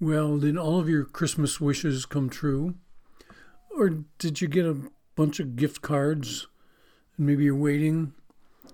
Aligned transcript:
Well, 0.00 0.38
did 0.38 0.56
all 0.56 0.80
of 0.80 0.88
your 0.88 1.04
Christmas 1.04 1.60
wishes 1.60 2.04
come 2.04 2.28
true? 2.28 2.74
Or 3.76 3.90
did 4.18 4.40
you 4.40 4.48
get 4.48 4.66
a 4.66 4.90
bunch 5.14 5.38
of 5.38 5.56
gift 5.56 5.82
cards 5.82 6.48
and 7.16 7.26
maybe 7.26 7.44
you're 7.44 7.54
waiting 7.54 8.12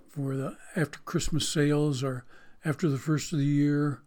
for 0.09 0.35
the 0.35 0.57
after 0.75 0.99
Christmas 1.01 1.49
sales 1.49 2.03
or 2.03 2.25
after 2.65 2.89
the 2.89 2.99
first 2.99 3.33
of 3.33 3.39
the 3.39 3.45
year 3.45 4.01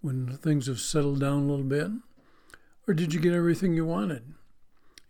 when 0.00 0.36
things 0.36 0.66
have 0.66 0.80
settled 0.80 1.20
down 1.20 1.42
a 1.42 1.46
little 1.46 1.64
bit? 1.64 1.90
Or 2.86 2.92
did 2.92 3.14
you 3.14 3.20
get 3.20 3.32
everything 3.32 3.74
you 3.74 3.86
wanted? 3.86 4.34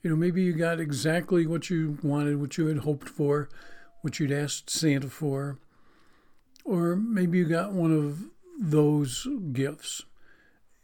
You 0.02 0.10
know, 0.10 0.16
maybe 0.16 0.42
you 0.42 0.52
got 0.52 0.78
exactly 0.78 1.46
what 1.46 1.68
you 1.68 1.98
wanted, 2.02 2.40
what 2.40 2.56
you 2.56 2.66
had 2.66 2.78
hoped 2.78 3.08
for, 3.08 3.48
what 4.02 4.20
you'd 4.20 4.30
asked 4.30 4.70
Santa 4.70 5.08
for. 5.08 5.58
Or 6.64 6.94
maybe 6.94 7.38
you 7.38 7.44
got 7.44 7.72
one 7.72 7.92
of 7.92 8.24
those 8.60 9.26
gifts. 9.52 10.04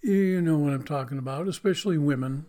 You 0.02 0.40
know 0.40 0.56
what 0.56 0.72
I'm 0.72 0.84
talking 0.84 1.18
about, 1.18 1.46
especially 1.46 1.98
women. 1.98 2.46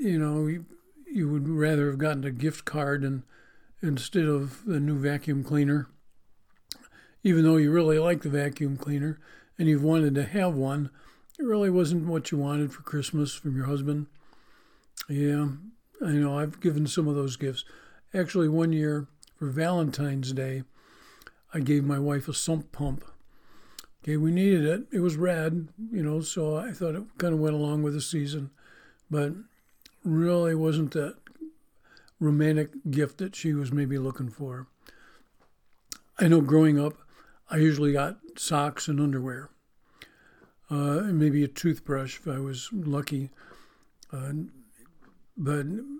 You 0.00 0.18
know, 0.18 0.46
you, 0.46 0.64
you 1.06 1.28
would 1.28 1.48
rather 1.48 1.90
have 1.90 1.98
gotten 1.98 2.24
a 2.24 2.30
gift 2.30 2.64
card 2.64 3.04
and 3.04 3.24
instead 3.82 4.24
of 4.24 4.64
the 4.64 4.80
new 4.80 4.98
vacuum 4.98 5.44
cleaner, 5.44 5.88
even 7.22 7.44
though 7.44 7.56
you 7.56 7.70
really 7.70 7.98
like 7.98 8.22
the 8.22 8.30
vacuum 8.30 8.76
cleaner 8.76 9.20
and 9.58 9.68
you've 9.68 9.84
wanted 9.84 10.14
to 10.14 10.24
have 10.24 10.54
one, 10.54 10.90
it 11.38 11.44
really 11.44 11.70
wasn't 11.70 12.06
what 12.06 12.30
you 12.30 12.38
wanted 12.38 12.72
for 12.72 12.82
Christmas 12.82 13.34
from 13.34 13.56
your 13.56 13.66
husband. 13.66 14.06
Yeah, 15.08 15.48
I 16.04 16.12
know. 16.12 16.38
I've 16.38 16.60
given 16.60 16.86
some 16.86 17.06
of 17.06 17.14
those 17.14 17.36
gifts. 17.36 17.64
Actually, 18.14 18.48
one 18.48 18.72
year 18.72 19.08
for 19.38 19.48
Valentine's 19.50 20.32
Day, 20.32 20.62
I 21.52 21.60
gave 21.60 21.84
my 21.84 21.98
wife 21.98 22.28
a 22.28 22.34
sump 22.34 22.72
pump. 22.72 23.04
Okay, 24.04 24.18
we 24.18 24.32
needed 24.32 24.66
it. 24.66 24.82
It 24.92 25.00
was 25.00 25.16
red, 25.16 25.68
you 25.90 26.02
know, 26.02 26.20
so 26.20 26.56
I 26.56 26.72
thought 26.72 26.94
it 26.94 27.04
kind 27.16 27.32
of 27.32 27.40
went 27.40 27.54
along 27.54 27.82
with 27.82 27.94
the 27.94 28.02
season, 28.02 28.50
but 29.10 29.32
really 30.04 30.54
wasn't 30.54 30.90
that 30.90 31.16
romantic 32.20 32.72
gift 32.90 33.16
that 33.18 33.34
she 33.34 33.54
was 33.54 33.72
maybe 33.72 33.96
looking 33.96 34.28
for. 34.28 34.66
I 36.18 36.28
know 36.28 36.42
growing 36.42 36.78
up, 36.78 36.98
I 37.48 37.56
usually 37.56 37.92
got 37.92 38.18
socks 38.36 38.88
and 38.88 39.00
underwear, 39.00 39.48
uh, 40.70 40.98
and 40.98 41.18
maybe 41.18 41.42
a 41.42 41.48
toothbrush 41.48 42.18
if 42.18 42.28
I 42.28 42.40
was 42.40 42.68
lucky. 42.74 43.30
Uh, 44.12 44.32
but, 45.34 45.64
you 45.64 45.96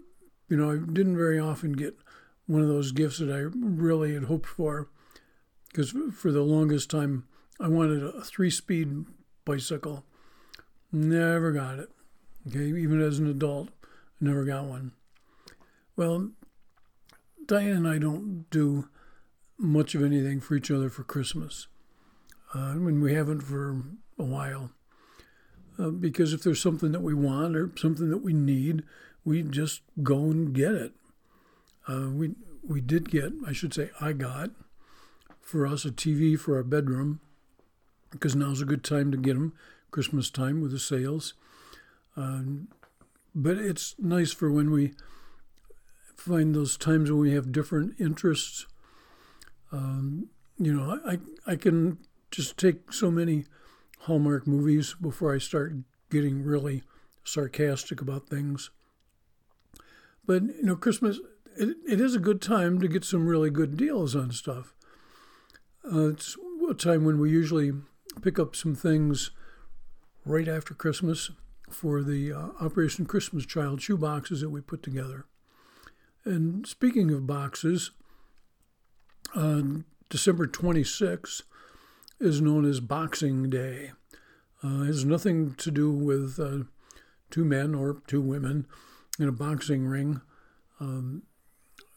know, 0.50 0.72
I 0.72 0.76
didn't 0.76 1.16
very 1.16 1.40
often 1.40 1.72
get 1.72 1.96
one 2.44 2.60
of 2.60 2.68
those 2.68 2.92
gifts 2.92 3.16
that 3.16 3.30
I 3.30 3.48
really 3.58 4.12
had 4.12 4.24
hoped 4.24 4.46
for 4.46 4.90
because 5.70 5.94
for 6.14 6.30
the 6.30 6.42
longest 6.42 6.90
time, 6.90 7.24
I 7.60 7.68
wanted 7.68 8.02
a 8.02 8.22
three 8.22 8.50
speed 8.50 9.04
bicycle. 9.44 10.04
Never 10.92 11.52
got 11.52 11.78
it. 11.78 11.90
Okay, 12.48 12.66
even 12.66 13.00
as 13.00 13.18
an 13.18 13.28
adult, 13.28 13.70
never 14.20 14.44
got 14.44 14.64
one. 14.64 14.92
Well, 15.96 16.30
Diane 17.46 17.76
and 17.76 17.88
I 17.88 17.98
don't 17.98 18.46
do 18.50 18.88
much 19.58 19.94
of 19.94 20.02
anything 20.02 20.40
for 20.40 20.56
each 20.56 20.70
other 20.70 20.90
for 20.90 21.04
Christmas. 21.04 21.68
Uh, 22.54 22.58
I 22.58 22.74
mean, 22.74 23.00
we 23.00 23.14
haven't 23.14 23.42
for 23.42 23.82
a 24.18 24.24
while. 24.24 24.70
Uh, 25.78 25.90
because 25.90 26.32
if 26.32 26.42
there's 26.42 26.60
something 26.60 26.92
that 26.92 27.02
we 27.02 27.14
want 27.14 27.56
or 27.56 27.70
something 27.76 28.10
that 28.10 28.22
we 28.22 28.32
need, 28.32 28.82
we 29.24 29.42
just 29.42 29.80
go 30.02 30.24
and 30.24 30.52
get 30.52 30.72
it. 30.72 30.92
Uh, 31.88 32.10
we 32.10 32.34
we 32.66 32.80
did 32.80 33.10
get, 33.10 33.32
I 33.46 33.52
should 33.52 33.74
say, 33.74 33.90
I 34.00 34.12
got 34.12 34.50
for 35.40 35.66
us 35.66 35.84
a 35.84 35.90
TV 35.90 36.38
for 36.38 36.56
our 36.56 36.62
bedroom 36.62 37.20
because 38.14 38.36
now's 38.36 38.62
a 38.62 38.66
good 38.66 38.84
time 38.84 39.10
to 39.10 39.18
get 39.18 39.34
them, 39.34 39.52
Christmas 39.90 40.30
time 40.30 40.60
with 40.60 40.70
the 40.70 40.78
sales. 40.78 41.34
Um, 42.16 42.68
but 43.34 43.58
it's 43.58 43.96
nice 43.98 44.32
for 44.32 44.50
when 44.50 44.70
we 44.70 44.94
find 46.16 46.54
those 46.54 46.76
times 46.76 47.10
when 47.10 47.20
we 47.20 47.34
have 47.34 47.52
different 47.52 48.00
interests. 48.00 48.66
Um, 49.72 50.28
you 50.56 50.72
know, 50.72 51.00
I, 51.04 51.18
I 51.46 51.56
can 51.56 51.98
just 52.30 52.56
take 52.56 52.92
so 52.92 53.10
many 53.10 53.46
Hallmark 54.00 54.46
movies 54.46 54.94
before 55.00 55.34
I 55.34 55.38
start 55.38 55.74
getting 56.10 56.44
really 56.44 56.84
sarcastic 57.24 58.00
about 58.00 58.28
things. 58.28 58.70
But, 60.24 60.42
you 60.44 60.62
know, 60.62 60.76
Christmas, 60.76 61.18
it, 61.56 61.76
it 61.88 62.00
is 62.00 62.14
a 62.14 62.20
good 62.20 62.40
time 62.40 62.80
to 62.80 62.88
get 62.88 63.04
some 63.04 63.26
really 63.26 63.50
good 63.50 63.76
deals 63.76 64.14
on 64.14 64.30
stuff. 64.30 64.72
Uh, 65.84 66.10
it's 66.10 66.36
a 66.70 66.74
time 66.74 67.04
when 67.04 67.18
we 67.18 67.30
usually 67.30 67.72
pick 68.22 68.38
up 68.38 68.56
some 68.56 68.74
things 68.74 69.30
right 70.24 70.48
after 70.48 70.74
Christmas 70.74 71.30
for 71.70 72.02
the 72.02 72.32
uh, 72.32 72.48
Operation 72.60 73.06
Christmas 73.06 73.46
Child 73.46 73.82
shoe 73.82 73.96
boxes 73.96 74.40
that 74.40 74.50
we 74.50 74.60
put 74.60 74.82
together. 74.82 75.26
And 76.24 76.66
speaking 76.66 77.10
of 77.10 77.26
boxes, 77.26 77.90
uh, 79.34 79.62
December 80.08 80.46
26th 80.46 81.42
is 82.20 82.40
known 82.40 82.64
as 82.64 82.80
Boxing 82.80 83.50
Day. 83.50 83.92
Uh, 84.62 84.82
it 84.82 84.86
has 84.86 85.04
nothing 85.04 85.54
to 85.56 85.70
do 85.70 85.90
with 85.90 86.38
uh, 86.38 86.64
two 87.30 87.44
men 87.44 87.74
or 87.74 88.00
two 88.06 88.22
women 88.22 88.66
in 89.18 89.28
a 89.28 89.32
boxing 89.32 89.86
ring. 89.86 90.20
Um, 90.80 91.24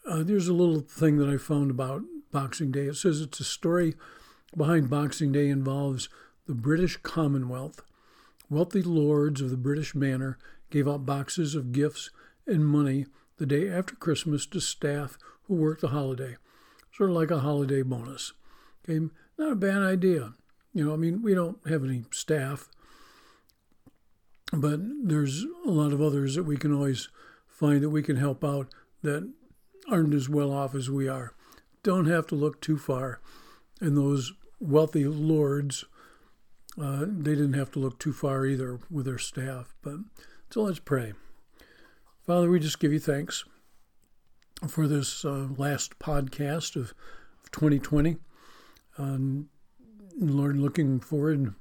uh, 0.10 0.24
there's 0.24 0.48
a 0.48 0.54
little 0.54 0.82
thing 0.82 1.18
that 1.18 1.30
I 1.30 1.38
found 1.38 1.72
about 1.72 2.02
Boxing 2.32 2.72
Day. 2.72 2.88
It 2.88 2.96
says 2.96 3.22
it's 3.22 3.40
a 3.40 3.46
story 3.46 3.96
behind 4.58 4.90
Boxing 4.90 5.32
Day 5.32 5.50
involves 5.50 6.10
the 6.48 6.56
British 6.56 6.98
Commonwealth. 6.98 7.82
Wealthy 8.50 8.82
lords 8.82 9.42
of 9.42 9.50
the 9.50 9.58
British 9.58 9.94
manor 9.94 10.38
gave 10.70 10.88
out 10.88 11.06
boxes 11.06 11.54
of 11.54 11.72
gifts 11.72 12.10
and 12.46 12.66
money 12.66 13.06
the 13.38 13.46
day 13.46 13.70
after 13.70 13.96
Christmas 13.96 14.46
to 14.48 14.60
staff 14.60 15.18
who 15.44 15.56
worked 15.56 15.82
the 15.82 15.90
holiday, 15.90 16.38
sort 16.92 17.10
of 17.10 17.16
like 17.16 17.32
a 17.32 17.40
holiday 17.40 17.84
bonus. 17.84 18.34
Okay, 18.84 19.06
not 19.38 19.52
a 19.52 19.56
bad 19.56 19.84
idea. 19.84 20.34
You 20.74 20.86
know, 20.86 20.94
I 20.94 20.96
mean, 20.96 21.22
we 21.22 21.34
don't 21.34 21.60
have 21.68 21.84
any 21.84 22.06
staff, 22.12 22.70
but 24.52 24.80
there's 25.04 25.46
a 25.66 25.70
lot 25.70 25.94
of 25.94 26.02
others 26.02 26.36
that 26.36 26.44
we 26.44 26.58
can 26.58 26.74
always 26.74 27.10
find 27.48 27.82
that 27.82 27.90
we 27.90 28.02
can 28.02 28.16
help 28.16 28.44
out 28.44 28.68
that 29.04 29.32
aren't 29.90 30.14
as 30.14 30.30
well 30.30 30.52
off 30.52 30.74
as 30.74 30.90
we 30.90 31.08
are. 31.08 31.34
Don't 31.84 32.06
have 32.06 32.28
to 32.28 32.36
look 32.36 32.60
too 32.62 32.78
far. 32.78 33.20
And 33.80 33.96
those 33.96 34.34
wealthy 34.60 35.06
lords, 35.06 35.86
uh, 36.80 37.06
they 37.08 37.32
didn't 37.32 37.54
have 37.54 37.72
to 37.72 37.80
look 37.80 38.00
too 38.00 38.14
far 38.14 38.46
either 38.46 38.80
with 38.90 39.06
their 39.06 39.18
staff. 39.18 39.74
But 39.82 40.00
so 40.50 40.64
let's 40.64 40.80
pray. 40.80 41.14
Father, 42.26 42.50
we 42.50 42.60
just 42.60 42.80
give 42.80 42.94
you 42.94 43.00
thanks 43.00 43.46
for 44.68 44.88
this 44.88 45.24
uh, 45.24 45.48
last 45.58 45.98
podcast 46.00 46.76
of, 46.76 46.94
of 47.44 47.52
2020. 47.52 48.18
Um, 48.98 49.50
Lord, 50.20 50.58
looking 50.58 51.00
forward, 51.00 51.54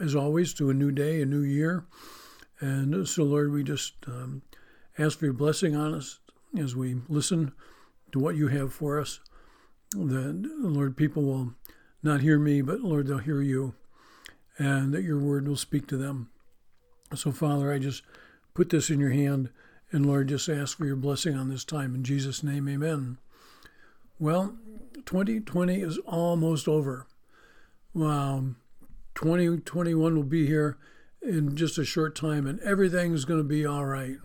as 0.00 0.14
always, 0.14 0.54
to 0.54 0.70
a 0.70 0.74
new 0.74 0.90
day, 0.90 1.20
a 1.20 1.26
new 1.26 1.42
year. 1.42 1.84
And 2.60 3.06
so, 3.06 3.22
Lord, 3.22 3.52
we 3.52 3.62
just 3.62 3.94
um, 4.06 4.42
ask 4.98 5.18
for 5.18 5.26
your 5.26 5.34
blessing 5.34 5.76
on 5.76 5.94
us 5.94 6.18
as 6.58 6.74
we 6.74 6.96
listen 7.08 7.52
to 8.12 8.18
what 8.18 8.36
you 8.36 8.48
have 8.48 8.72
for 8.72 8.98
us. 8.98 9.20
That, 9.92 10.50
Lord, 10.58 10.96
people 10.96 11.22
will 11.22 11.54
not 12.02 12.20
hear 12.20 12.38
me, 12.38 12.62
but, 12.62 12.80
Lord, 12.80 13.06
they'll 13.06 13.18
hear 13.18 13.42
you, 13.42 13.74
and 14.58 14.92
that 14.94 15.04
your 15.04 15.18
word 15.18 15.48
will 15.48 15.56
speak 15.56 15.86
to 15.88 15.96
them. 15.96 16.30
So, 17.14 17.32
Father, 17.32 17.72
I 17.72 17.78
just 17.78 18.02
put 18.54 18.70
this 18.70 18.90
in 18.90 19.00
your 19.00 19.10
hand 19.10 19.50
and 19.90 20.06
Lord, 20.06 20.28
just 20.28 20.48
ask 20.48 20.76
for 20.76 20.84
your 20.84 20.96
blessing 20.96 21.36
on 21.36 21.48
this 21.48 21.64
time. 21.64 21.94
In 21.94 22.04
Jesus' 22.04 22.42
name, 22.42 22.68
amen. 22.68 23.18
Well, 24.18 24.56
2020 25.06 25.80
is 25.80 25.98
almost 25.98 26.68
over. 26.68 27.06
Wow. 27.94 28.44
2021 29.14 30.14
will 30.14 30.22
be 30.22 30.46
here 30.46 30.76
in 31.22 31.56
just 31.56 31.78
a 31.78 31.84
short 31.84 32.14
time, 32.14 32.46
and 32.46 32.60
everything's 32.60 33.24
going 33.24 33.40
to 33.40 33.44
be 33.44 33.64
all 33.64 33.86
right. 33.86 34.16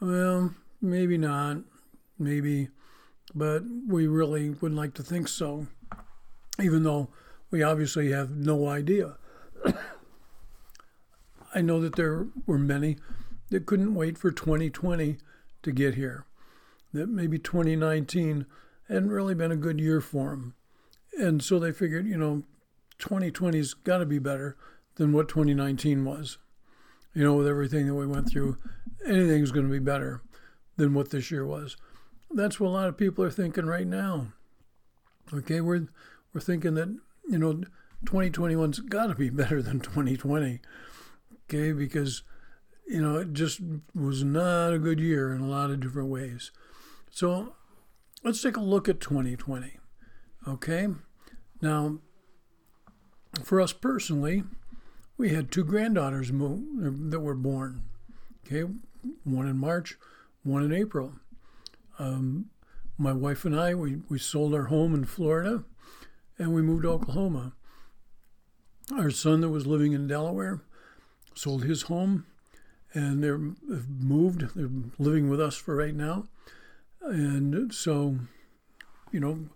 Well, 0.00 0.54
maybe 0.80 1.16
not. 1.16 1.58
Maybe. 2.18 2.68
But 3.34 3.62
we 3.88 4.06
really 4.06 4.50
would 4.50 4.74
like 4.74 4.94
to 4.94 5.02
think 5.02 5.28
so, 5.28 5.66
even 6.60 6.82
though 6.82 7.08
we 7.50 7.62
obviously 7.62 8.10
have 8.12 8.30
no 8.30 8.68
idea. 8.68 9.16
I 11.54 11.60
know 11.60 11.80
that 11.80 11.96
there 11.96 12.26
were 12.46 12.58
many 12.58 12.96
that 13.50 13.66
couldn't 13.66 13.94
wait 13.94 14.18
for 14.18 14.30
2020 14.32 15.18
to 15.62 15.72
get 15.72 15.94
here. 15.94 16.26
That 16.92 17.08
maybe 17.08 17.38
2019 17.38 18.46
hadn't 18.88 19.10
really 19.10 19.34
been 19.34 19.52
a 19.52 19.56
good 19.56 19.80
year 19.80 20.00
for 20.00 20.30
them. 20.30 20.54
And 21.18 21.42
so 21.42 21.58
they 21.58 21.72
figured, 21.72 22.06
you 22.06 22.16
know, 22.16 22.42
2020's 22.98 23.74
got 23.74 23.98
to 23.98 24.06
be 24.06 24.18
better 24.18 24.56
than 24.96 25.12
what 25.12 25.28
2019 25.28 26.04
was. 26.04 26.38
You 27.14 27.22
know, 27.22 27.34
with 27.34 27.46
everything 27.46 27.86
that 27.86 27.94
we 27.94 28.06
went 28.06 28.28
through, 28.28 28.58
anything's 29.06 29.52
going 29.52 29.66
to 29.66 29.72
be 29.72 29.78
better 29.78 30.22
than 30.76 30.94
what 30.94 31.10
this 31.10 31.30
year 31.30 31.46
was. 31.46 31.76
That's 32.30 32.58
what 32.58 32.68
a 32.68 32.70
lot 32.70 32.88
of 32.88 32.96
people 32.96 33.24
are 33.24 33.30
thinking 33.30 33.66
right 33.66 33.86
now. 33.86 34.28
Okay, 35.32 35.60
we're 35.60 35.86
we're 36.34 36.40
thinking 36.40 36.74
that 36.74 36.88
you 37.28 37.38
know 37.38 37.62
2021's 38.04 38.80
got 38.80 39.06
to 39.06 39.14
be 39.14 39.30
better 39.30 39.62
than 39.62 39.80
2020. 39.80 40.60
Okay, 41.44 41.72
because 41.72 42.22
you 42.86 43.00
know 43.00 43.16
it 43.18 43.32
just 43.32 43.60
was 43.94 44.24
not 44.24 44.74
a 44.74 44.78
good 44.78 45.00
year 45.00 45.32
in 45.32 45.40
a 45.40 45.48
lot 45.48 45.70
of 45.70 45.80
different 45.80 46.10
ways. 46.10 46.50
So 47.10 47.54
let's 48.22 48.42
take 48.42 48.56
a 48.56 48.60
look 48.60 48.88
at 48.88 49.00
2020. 49.00 49.78
Okay, 50.46 50.88
now 51.62 52.00
for 53.42 53.60
us 53.60 53.72
personally, 53.72 54.42
we 55.16 55.30
had 55.30 55.50
two 55.50 55.64
granddaughters 55.64 56.30
that 56.30 57.20
were 57.20 57.34
born. 57.34 57.84
Okay, 58.44 58.70
one 59.22 59.46
in 59.46 59.56
March, 59.56 59.96
one 60.42 60.64
in 60.64 60.72
April. 60.72 61.12
Um, 61.98 62.50
my 62.98 63.12
wife 63.12 63.44
and 63.44 63.58
I, 63.58 63.74
we, 63.74 63.98
we 64.08 64.18
sold 64.18 64.54
our 64.54 64.64
home 64.64 64.94
in 64.94 65.04
Florida 65.04 65.64
and 66.38 66.54
we 66.54 66.62
moved 66.62 66.82
to 66.82 66.90
Oklahoma. 66.90 67.52
Our 68.92 69.10
son 69.10 69.40
that 69.40 69.48
was 69.48 69.66
living 69.66 69.92
in 69.92 70.06
Delaware 70.06 70.60
sold 71.34 71.64
his 71.64 71.82
home 71.82 72.26
and 72.92 73.22
they're 73.22 73.38
moved. 73.38 74.54
They're 74.54 74.70
living 74.98 75.28
with 75.28 75.40
us 75.40 75.56
for 75.56 75.74
right 75.76 75.94
now. 75.94 76.26
And 77.00 77.72
so, 77.74 78.18
you 79.10 79.20
know, 79.20 79.48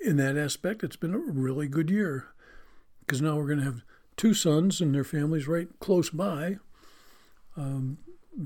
in 0.00 0.16
that 0.16 0.36
aspect, 0.36 0.84
it's 0.84 0.96
been 0.96 1.14
a 1.14 1.18
really 1.18 1.66
good 1.66 1.90
year 1.90 2.26
because 3.00 3.22
now 3.22 3.36
we're 3.36 3.46
going 3.46 3.58
to 3.58 3.64
have 3.64 3.82
two 4.16 4.34
sons 4.34 4.80
and 4.80 4.94
their 4.94 5.04
families 5.04 5.48
right 5.48 5.68
close 5.80 6.10
by, 6.10 6.58
um, 7.56 7.98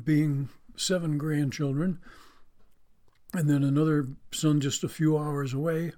being 0.05 0.49
seven 0.77 1.19
grandchildren, 1.19 1.99
and 3.35 3.51
then 3.51 3.63
another 3.63 4.07
son 4.33 4.61
just 4.61 4.85
a 4.85 4.89
few 4.89 5.19
hours 5.19 5.53
away 5.53 5.93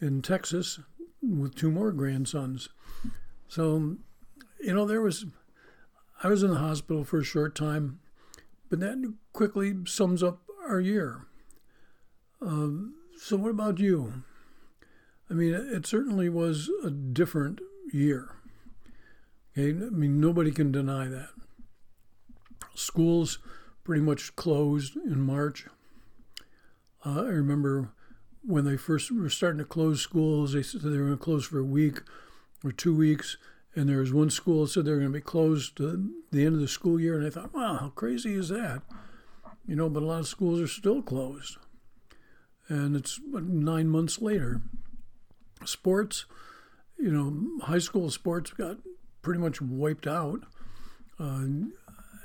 in 0.00 0.22
Texas 0.22 0.80
with 1.22 1.54
two 1.54 1.70
more 1.70 1.92
grandsons. 1.92 2.68
So, 3.48 3.96
you 4.60 4.74
know, 4.74 4.86
there 4.86 5.00
was, 5.00 5.26
I 6.22 6.28
was 6.28 6.42
in 6.42 6.50
the 6.50 6.58
hospital 6.58 7.04
for 7.04 7.18
a 7.18 7.24
short 7.24 7.54
time, 7.54 8.00
but 8.68 8.80
that 8.80 9.14
quickly 9.32 9.74
sums 9.86 10.22
up 10.22 10.42
our 10.68 10.80
year. 10.80 11.26
Um, 12.40 12.94
so, 13.18 13.36
what 13.36 13.50
about 13.50 13.78
you? 13.78 14.22
I 15.28 15.34
mean, 15.34 15.54
it 15.54 15.86
certainly 15.86 16.28
was 16.28 16.70
a 16.82 16.90
different 16.90 17.60
year. 17.92 18.36
Okay, 19.52 19.70
I 19.70 19.90
mean, 19.90 20.20
nobody 20.20 20.50
can 20.50 20.72
deny 20.72 21.06
that. 21.06 21.30
Schools 22.74 23.38
pretty 23.84 24.02
much 24.02 24.34
closed 24.36 24.96
in 24.96 25.20
March. 25.20 25.66
Uh, 27.04 27.22
I 27.22 27.28
remember 27.28 27.92
when 28.42 28.64
they 28.64 28.76
first 28.76 29.10
were 29.10 29.28
starting 29.28 29.58
to 29.58 29.64
close 29.64 30.00
schools, 30.00 30.52
they 30.52 30.62
said 30.62 30.82
they 30.82 30.90
were 30.90 31.06
going 31.06 31.18
to 31.18 31.24
close 31.24 31.46
for 31.46 31.58
a 31.58 31.64
week 31.64 32.00
or 32.64 32.72
two 32.72 32.94
weeks. 32.94 33.36
And 33.74 33.88
there 33.88 33.98
was 33.98 34.12
one 34.12 34.30
school 34.30 34.64
that 34.64 34.70
said 34.70 34.84
they 34.84 34.90
were 34.90 34.98
going 34.98 35.12
to 35.12 35.18
be 35.18 35.22
closed 35.22 35.76
to 35.76 36.10
the 36.32 36.44
end 36.44 36.54
of 36.54 36.60
the 36.60 36.68
school 36.68 36.98
year. 36.98 37.16
And 37.16 37.26
I 37.26 37.30
thought, 37.30 37.54
wow, 37.54 37.76
how 37.76 37.88
crazy 37.90 38.34
is 38.34 38.48
that? 38.48 38.82
You 39.66 39.76
know, 39.76 39.88
but 39.88 40.02
a 40.02 40.06
lot 40.06 40.20
of 40.20 40.26
schools 40.26 40.60
are 40.60 40.66
still 40.66 41.02
closed. 41.02 41.56
And 42.68 42.96
it's 42.96 43.20
nine 43.32 43.88
months 43.88 44.20
later. 44.20 44.62
Sports, 45.64 46.24
you 46.98 47.10
know, 47.10 47.64
high 47.66 47.78
school 47.78 48.10
sports 48.10 48.50
got 48.50 48.78
pretty 49.22 49.40
much 49.40 49.60
wiped 49.60 50.06
out. 50.06 50.40
Uh, 51.18 51.44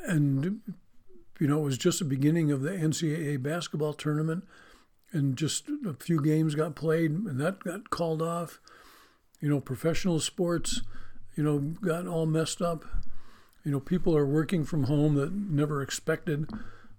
and, 0.08 0.62
you 1.40 1.48
know, 1.48 1.60
it 1.60 1.64
was 1.64 1.78
just 1.78 2.00
the 2.00 2.06
beginning 2.06 2.52
of 2.52 2.62
the 2.62 2.72
NCAA 2.72 3.42
basketball 3.44 3.94
tournament. 3.94 4.46
And 5.12 5.38
just 5.38 5.70
a 5.86 5.94
few 5.94 6.22
games 6.22 6.56
got 6.56 6.76
played, 6.76 7.12
and 7.12 7.40
that 7.40 7.64
got 7.64 7.90
called 7.90 8.22
off. 8.22 8.60
You 9.40 9.50
know, 9.50 9.60
professional 9.60 10.20
sports, 10.20 10.82
you 11.36 11.44
know, 11.44 11.60
got 11.60 12.08
all 12.08 12.26
messed 12.26 12.62
up. 12.62 12.84
You 13.64 13.72
know, 13.72 13.80
people 13.80 14.16
are 14.16 14.26
working 14.26 14.64
from 14.64 14.84
home 14.84 15.16
that 15.16 15.34
never 15.34 15.82
expected 15.82 16.50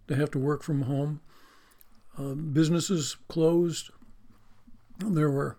to 0.08 0.17
have 0.17 0.31
to 0.32 0.38
work 0.38 0.62
from 0.62 0.82
home. 0.82 1.20
Uh, 2.19 2.35
businesses 2.35 3.17
closed. 3.29 3.91
There 4.99 5.31
were, 5.31 5.59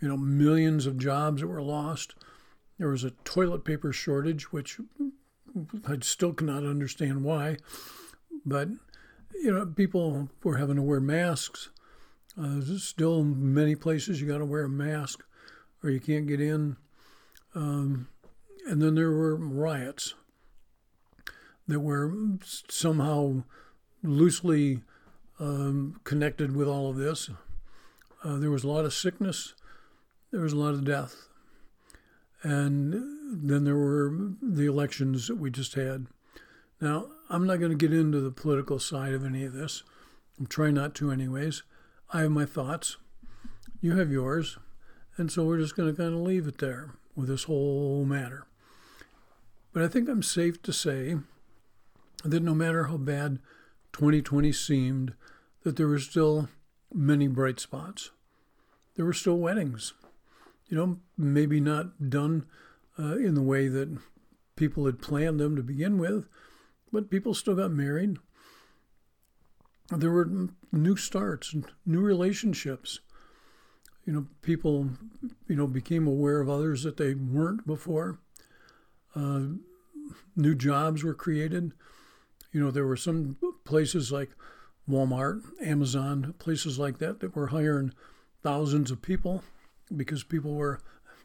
you 0.00 0.08
know, 0.08 0.16
millions 0.16 0.86
of 0.86 0.98
jobs 0.98 1.40
that 1.40 1.48
were 1.48 1.62
lost. 1.62 2.14
There 2.78 2.88
was 2.88 3.04
a 3.04 3.10
toilet 3.24 3.64
paper 3.64 3.92
shortage, 3.92 4.52
which 4.52 4.78
I 5.86 5.96
still 6.02 6.32
cannot 6.32 6.64
understand 6.64 7.24
why. 7.24 7.56
But, 8.44 8.68
you 9.34 9.52
know, 9.52 9.66
people 9.66 10.28
were 10.44 10.58
having 10.58 10.76
to 10.76 10.82
wear 10.82 11.00
masks. 11.00 11.70
Uh, 12.40 12.60
still, 12.76 13.22
many 13.22 13.74
places 13.74 14.20
you 14.20 14.28
got 14.28 14.38
to 14.38 14.44
wear 14.44 14.64
a 14.64 14.68
mask 14.68 15.24
or 15.82 15.90
you 15.90 16.00
can't 16.00 16.26
get 16.26 16.40
in. 16.40 16.76
Um, 17.54 18.08
and 18.68 18.82
then 18.82 18.94
there 18.94 19.10
were 19.10 19.36
riots 19.36 20.14
that 21.68 21.80
were 21.80 22.12
somehow 22.68 23.44
loosely 24.02 24.82
um, 25.38 26.00
connected 26.04 26.54
with 26.54 26.68
all 26.68 26.90
of 26.90 26.96
this. 26.96 27.30
Uh, 28.22 28.36
there 28.38 28.50
was 28.50 28.64
a 28.64 28.68
lot 28.68 28.84
of 28.84 28.92
sickness, 28.92 29.54
there 30.30 30.40
was 30.40 30.52
a 30.52 30.58
lot 30.58 30.74
of 30.74 30.84
death. 30.84 31.14
And 32.42 32.92
then 33.48 33.64
there 33.64 33.76
were 33.76 34.34
the 34.42 34.66
elections 34.66 35.26
that 35.28 35.36
we 35.36 35.50
just 35.50 35.74
had. 35.74 36.06
Now, 36.80 37.06
I'm 37.30 37.46
not 37.46 37.58
going 37.58 37.76
to 37.76 37.76
get 37.76 37.96
into 37.96 38.20
the 38.20 38.30
political 38.30 38.78
side 38.78 39.14
of 39.14 39.24
any 39.24 39.44
of 39.44 39.52
this. 39.52 39.82
I'm 40.38 40.46
trying 40.46 40.74
not 40.74 40.94
to, 40.96 41.10
anyways. 41.10 41.62
I 42.12 42.22
have 42.22 42.30
my 42.30 42.44
thoughts. 42.44 42.96
You 43.80 43.96
have 43.96 44.10
yours. 44.10 44.58
And 45.16 45.30
so 45.30 45.44
we're 45.44 45.58
just 45.58 45.76
going 45.76 45.90
to 45.90 45.96
kind 45.96 46.14
of 46.14 46.20
leave 46.20 46.46
it 46.46 46.58
there 46.58 46.90
with 47.14 47.28
this 47.28 47.44
whole 47.44 48.04
matter. 48.04 48.46
But 49.72 49.82
I 49.82 49.88
think 49.88 50.08
I'm 50.08 50.22
safe 50.22 50.62
to 50.62 50.72
say 50.72 51.16
that 52.24 52.42
no 52.42 52.54
matter 52.54 52.84
how 52.84 52.96
bad 52.96 53.38
2020 53.92 54.52
seemed, 54.52 55.14
that 55.62 55.76
there 55.76 55.88
were 55.88 55.98
still 55.98 56.48
many 56.92 57.28
bright 57.28 57.60
spots. 57.60 58.10
There 58.96 59.04
were 59.04 59.12
still 59.12 59.38
weddings 59.38 59.92
you 60.68 60.76
know, 60.76 60.98
maybe 61.16 61.60
not 61.60 62.10
done 62.10 62.46
uh, 62.98 63.16
in 63.16 63.34
the 63.34 63.42
way 63.42 63.68
that 63.68 63.98
people 64.56 64.86
had 64.86 65.00
planned 65.00 65.38
them 65.38 65.56
to 65.56 65.62
begin 65.62 65.98
with, 65.98 66.26
but 66.92 67.10
people 67.10 67.34
still 67.34 67.54
got 67.54 67.70
married. 67.70 68.16
There 69.90 70.10
were 70.10 70.48
new 70.72 70.96
starts, 70.96 71.52
and 71.52 71.64
new 71.84 72.00
relationships. 72.00 73.00
You 74.04 74.12
know, 74.12 74.26
people, 74.42 74.90
you 75.48 75.56
know, 75.56 75.66
became 75.66 76.06
aware 76.06 76.40
of 76.40 76.48
others 76.48 76.82
that 76.82 76.96
they 76.96 77.14
weren't 77.14 77.66
before. 77.66 78.18
Uh, 79.14 79.42
new 80.36 80.54
jobs 80.54 81.02
were 81.02 81.14
created. 81.14 81.72
You 82.52 82.60
know, 82.60 82.70
there 82.70 82.86
were 82.86 82.96
some 82.96 83.36
places 83.64 84.12
like 84.12 84.30
Walmart, 84.88 85.42
Amazon, 85.62 86.34
places 86.38 86.78
like 86.78 86.98
that 86.98 87.20
that 87.20 87.34
were 87.34 87.48
hiring 87.48 87.92
thousands 88.42 88.90
of 88.90 89.02
people 89.02 89.42
because 89.94 90.22
people 90.22 90.54
were 90.54 90.80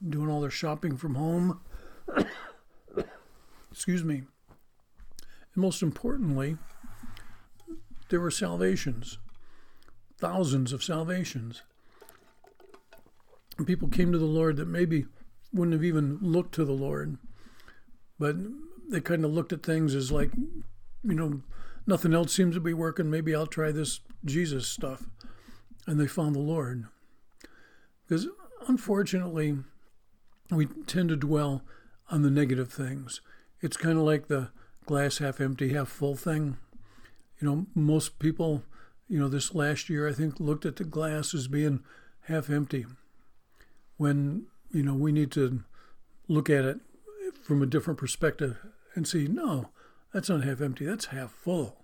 doing 0.07 0.29
all 0.29 0.41
their 0.41 0.49
shopping 0.49 0.97
from 0.97 1.15
home. 1.15 1.61
Excuse 3.71 4.03
me. 4.03 4.23
And 5.53 5.61
most 5.61 5.81
importantly, 5.81 6.57
there 8.11 8.19
were 8.21 8.29
salvations, 8.29 9.17
thousands 10.19 10.71
of 10.71 10.83
salvations. 10.83 11.63
And 13.57 13.65
people 13.65 13.87
came 13.87 14.11
to 14.11 14.17
the 14.17 14.25
Lord 14.25 14.57
that 14.57 14.67
maybe 14.67 15.05
wouldn't 15.53 15.73
have 15.73 15.83
even 15.83 16.19
looked 16.21 16.53
to 16.55 16.65
the 16.65 16.71
Lord, 16.71 17.17
but 18.19 18.35
they 18.89 19.01
kind 19.01 19.25
of 19.25 19.31
looked 19.31 19.53
at 19.53 19.63
things 19.63 19.95
as 19.95 20.11
like, 20.11 20.31
you 21.03 21.15
know, 21.15 21.41
nothing 21.87 22.13
else 22.13 22.33
seems 22.33 22.53
to 22.55 22.61
be 22.61 22.73
working. 22.73 23.09
Maybe 23.09 23.33
I'll 23.33 23.47
try 23.47 23.71
this 23.71 24.01
Jesus 24.23 24.67
stuff. 24.67 25.05
And 25.87 25.99
they 25.99 26.07
found 26.07 26.35
the 26.35 26.39
Lord. 26.39 26.85
Because 28.07 28.27
unfortunately, 28.67 29.57
we 30.51 30.67
tend 30.85 31.09
to 31.09 31.15
dwell 31.15 31.63
on 32.09 32.21
the 32.21 32.29
negative 32.29 32.71
things. 32.71 33.21
It's 33.61 33.77
kind 33.77 33.97
of 33.97 34.03
like 34.03 34.27
the 34.27 34.49
glass 34.85 35.19
half 35.19 35.39
empty, 35.41 35.73
half 35.73 35.87
full 35.87 36.15
thing. 36.15 36.57
You 37.41 37.47
know, 37.49 37.65
most 37.73 38.19
people, 38.19 38.63
you 39.09 39.19
know, 39.19 39.27
this 39.27 39.55
last 39.55 39.89
year, 39.89 40.07
I 40.07 40.13
think, 40.13 40.39
looked 40.39 40.65
at 40.65 40.75
the 40.75 40.83
glass 40.83 41.33
as 41.33 41.47
being 41.47 41.83
half 42.21 42.49
empty 42.49 42.85
when, 43.97 44.45
you 44.71 44.83
know, 44.83 44.93
we 44.93 45.11
need 45.11 45.31
to 45.31 45.63
look 46.27 46.49
at 46.49 46.63
it 46.65 46.79
from 47.43 47.61
a 47.61 47.65
different 47.65 47.99
perspective 47.99 48.57
and 48.93 49.07
see, 49.07 49.27
no, 49.27 49.69
that's 50.13 50.29
not 50.29 50.43
half 50.43 50.61
empty, 50.61 50.85
that's 50.85 51.05
half 51.05 51.31
full. 51.31 51.77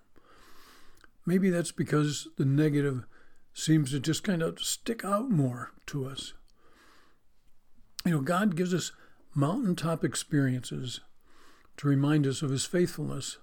Maybe 1.25 1.49
that's 1.49 1.71
because 1.71 2.27
the 2.37 2.45
negative 2.45 3.05
seems 3.53 3.91
to 3.91 3.99
just 3.99 4.23
kind 4.23 4.43
of 4.43 4.59
stick 4.59 5.03
out 5.03 5.31
more 5.31 5.71
to 5.87 6.05
us. 6.05 6.33
You 8.05 8.11
know, 8.11 8.21
God 8.21 8.55
gives 8.55 8.73
us 8.73 8.91
mountaintop 9.33 10.03
experiences 10.03 10.99
to 11.77 11.87
remind 11.87 12.27
us 12.27 12.41
of 12.41 12.51
his 12.51 12.65
faithfulness 12.65 13.37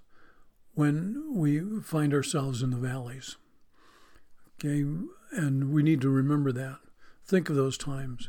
when 0.74 1.34
we 1.34 1.60
find 1.82 2.12
ourselves 2.12 2.62
in 2.62 2.70
the 2.70 2.76
valleys. 2.76 3.36
Okay, 4.56 4.84
and 5.32 5.72
we 5.72 5.82
need 5.82 6.00
to 6.00 6.08
remember 6.08 6.52
that. 6.52 6.78
Think 7.26 7.48
of 7.48 7.56
those 7.56 7.78
times. 7.78 8.28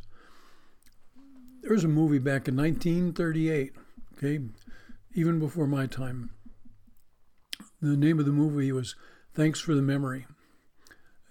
There's 1.62 1.84
a 1.84 1.90
movie 1.90 2.20
back 2.20 2.48
in 2.48 2.56
1938. 2.56 3.74
Okay, 4.18 4.40
even 5.14 5.40
before 5.40 5.68
my 5.68 5.88
time. 5.88 6.32
The 7.82 7.98
name 7.98 8.20
of 8.20 8.26
the 8.26 8.32
movie 8.32 8.72
was 8.72 8.96
Thanks 9.34 9.60
for 9.60 9.76
the 9.76 9.82
Memory. 9.82 10.26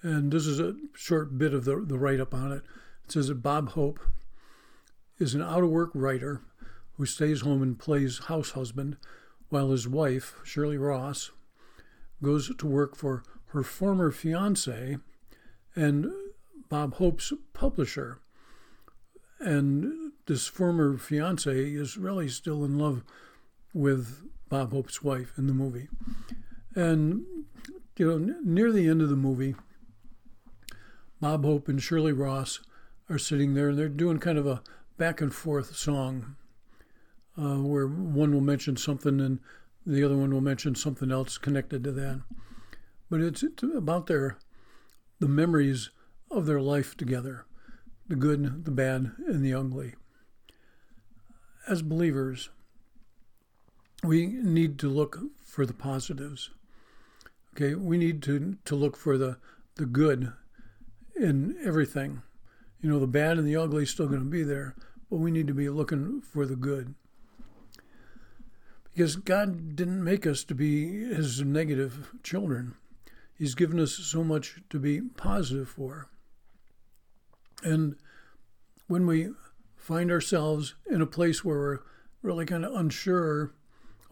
And 0.02 0.30
this 0.30 0.46
is 0.46 0.60
a 0.60 0.74
short 0.94 1.38
bit 1.38 1.54
of 1.54 1.64
the, 1.64 1.76
the 1.76 1.98
write 1.98 2.20
up 2.20 2.34
on 2.34 2.52
it. 2.52 2.62
It 3.04 3.12
says 3.12 3.28
that 3.28 3.42
Bob 3.42 3.70
Hope 3.70 4.00
is 5.18 5.34
an 5.34 5.42
out 5.42 5.62
of 5.62 5.70
work 5.70 5.90
writer 5.94 6.42
who 6.96 7.06
stays 7.06 7.40
home 7.40 7.62
and 7.62 7.78
plays 7.78 8.26
house 8.26 8.50
husband 8.50 8.96
while 9.54 9.70
his 9.70 9.86
wife, 9.86 10.34
Shirley 10.42 10.76
Ross, 10.76 11.30
goes 12.20 12.50
to 12.56 12.66
work 12.66 12.96
for 12.96 13.22
her 13.52 13.62
former 13.62 14.10
fiance 14.10 14.98
and 15.76 16.10
Bob 16.68 16.94
Hope's 16.94 17.32
publisher. 17.52 18.18
And 19.38 20.10
this 20.26 20.48
former 20.48 20.98
fiance 20.98 21.52
is 21.56 21.96
really 21.96 22.28
still 22.28 22.64
in 22.64 22.80
love 22.80 23.04
with 23.72 24.28
Bob 24.48 24.72
Hope's 24.72 25.04
wife 25.04 25.38
in 25.38 25.46
the 25.46 25.54
movie. 25.54 25.86
And, 26.74 27.24
you 27.96 28.08
know, 28.10 28.34
near 28.42 28.72
the 28.72 28.88
end 28.88 29.02
of 29.02 29.08
the 29.08 29.14
movie, 29.14 29.54
Bob 31.20 31.44
Hope 31.44 31.68
and 31.68 31.80
Shirley 31.80 32.12
Ross 32.12 32.58
are 33.08 33.18
sitting 33.18 33.54
there 33.54 33.68
and 33.68 33.78
they're 33.78 33.88
doing 33.88 34.18
kind 34.18 34.36
of 34.36 34.48
a 34.48 34.62
back 34.98 35.20
and 35.20 35.32
forth 35.32 35.76
song 35.76 36.34
uh, 37.38 37.56
where 37.56 37.86
one 37.86 38.32
will 38.32 38.40
mention 38.40 38.76
something 38.76 39.20
and 39.20 39.40
the 39.86 40.04
other 40.04 40.16
one 40.16 40.32
will 40.32 40.40
mention 40.40 40.74
something 40.74 41.10
else 41.10 41.36
connected 41.38 41.84
to 41.84 41.92
that. 41.92 42.22
But 43.10 43.20
it's, 43.20 43.42
it's 43.42 43.62
about 43.62 44.06
their 44.06 44.38
the 45.20 45.28
memories 45.28 45.90
of 46.30 46.46
their 46.46 46.60
life 46.60 46.96
together, 46.96 47.46
the 48.08 48.16
good, 48.16 48.64
the 48.64 48.70
bad, 48.70 49.12
and 49.26 49.44
the 49.44 49.54
ugly. 49.54 49.94
As 51.68 51.82
believers, 51.82 52.50
we 54.02 54.26
need 54.26 54.78
to 54.80 54.88
look 54.88 55.18
for 55.44 55.64
the 55.64 55.72
positives. 55.72 56.50
Okay, 57.54 57.74
we 57.74 57.96
need 57.96 58.22
to 58.24 58.56
to 58.64 58.74
look 58.74 58.96
for 58.96 59.16
the 59.16 59.38
the 59.76 59.86
good 59.86 60.32
in 61.16 61.56
everything. 61.64 62.22
You 62.80 62.90
know, 62.90 62.98
the 62.98 63.06
bad 63.06 63.38
and 63.38 63.46
the 63.46 63.56
ugly 63.56 63.84
is 63.84 63.90
still 63.90 64.08
going 64.08 64.20
to 64.20 64.26
be 64.26 64.42
there, 64.42 64.74
but 65.08 65.16
we 65.16 65.30
need 65.30 65.46
to 65.46 65.54
be 65.54 65.68
looking 65.68 66.20
for 66.20 66.44
the 66.44 66.56
good. 66.56 66.94
Because 68.94 69.16
God 69.16 69.74
didn't 69.74 70.04
make 70.04 70.24
us 70.24 70.44
to 70.44 70.54
be 70.54 71.04
his 71.06 71.42
negative 71.42 72.12
children. 72.22 72.76
He's 73.36 73.56
given 73.56 73.80
us 73.80 73.92
so 73.92 74.22
much 74.22 74.60
to 74.70 74.78
be 74.78 75.00
positive 75.00 75.68
for. 75.68 76.08
And 77.64 77.96
when 78.86 79.06
we 79.06 79.30
find 79.76 80.12
ourselves 80.12 80.74
in 80.88 81.02
a 81.02 81.06
place 81.06 81.44
where 81.44 81.58
we're 81.58 81.78
really 82.22 82.46
kind 82.46 82.64
of 82.64 82.72
unsure 82.74 83.52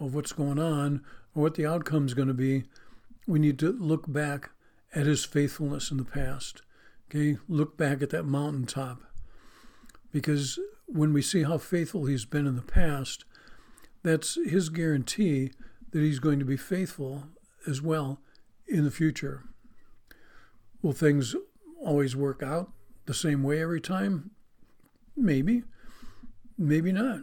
of 0.00 0.14
what's 0.14 0.32
going 0.32 0.58
on 0.58 1.04
or 1.34 1.44
what 1.44 1.54
the 1.54 1.66
outcome 1.66 2.06
is 2.06 2.14
going 2.14 2.28
to 2.28 2.34
be, 2.34 2.64
we 3.26 3.38
need 3.38 3.60
to 3.60 3.70
look 3.72 4.12
back 4.12 4.50
at 4.94 5.06
his 5.06 5.24
faithfulness 5.24 5.92
in 5.92 5.96
the 5.96 6.04
past. 6.04 6.62
Okay, 7.08 7.38
look 7.48 7.76
back 7.76 8.02
at 8.02 8.10
that 8.10 8.24
mountaintop. 8.24 9.00
Because 10.10 10.58
when 10.86 11.12
we 11.12 11.22
see 11.22 11.44
how 11.44 11.58
faithful 11.58 12.06
he's 12.06 12.24
been 12.24 12.46
in 12.46 12.56
the 12.56 12.62
past, 12.62 13.24
that's 14.02 14.38
his 14.44 14.68
guarantee 14.68 15.52
that 15.92 16.00
he's 16.00 16.18
going 16.18 16.38
to 16.38 16.44
be 16.44 16.56
faithful 16.56 17.24
as 17.66 17.80
well 17.80 18.20
in 18.66 18.84
the 18.84 18.90
future. 18.90 19.44
Will 20.80 20.92
things 20.92 21.36
always 21.80 22.16
work 22.16 22.42
out 22.42 22.72
the 23.06 23.14
same 23.14 23.42
way 23.42 23.62
every 23.62 23.80
time? 23.80 24.30
Maybe. 25.16 25.62
Maybe 26.58 26.92
not. 26.92 27.20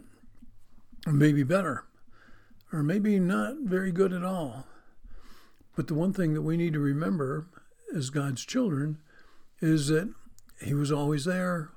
Maybe 1.06 1.42
better. 1.42 1.84
Or 2.72 2.82
maybe 2.82 3.18
not 3.18 3.56
very 3.64 3.92
good 3.92 4.12
at 4.12 4.24
all. 4.24 4.66
But 5.76 5.88
the 5.88 5.94
one 5.94 6.12
thing 6.12 6.34
that 6.34 6.42
we 6.42 6.56
need 6.56 6.72
to 6.74 6.80
remember 6.80 7.46
as 7.94 8.10
God's 8.10 8.44
children 8.44 8.98
is 9.60 9.88
that 9.88 10.12
He 10.60 10.74
was 10.74 10.92
always 10.92 11.24
there. 11.24 11.70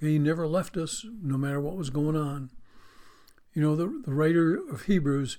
He 0.00 0.18
never 0.18 0.46
left 0.46 0.76
us, 0.76 1.04
no 1.22 1.38
matter 1.38 1.60
what 1.60 1.76
was 1.76 1.90
going 1.90 2.16
on. 2.16 2.50
You 3.54 3.60
know, 3.62 3.76
the, 3.76 4.02
the 4.06 4.14
writer 4.14 4.54
of 4.70 4.84
Hebrews 4.84 5.38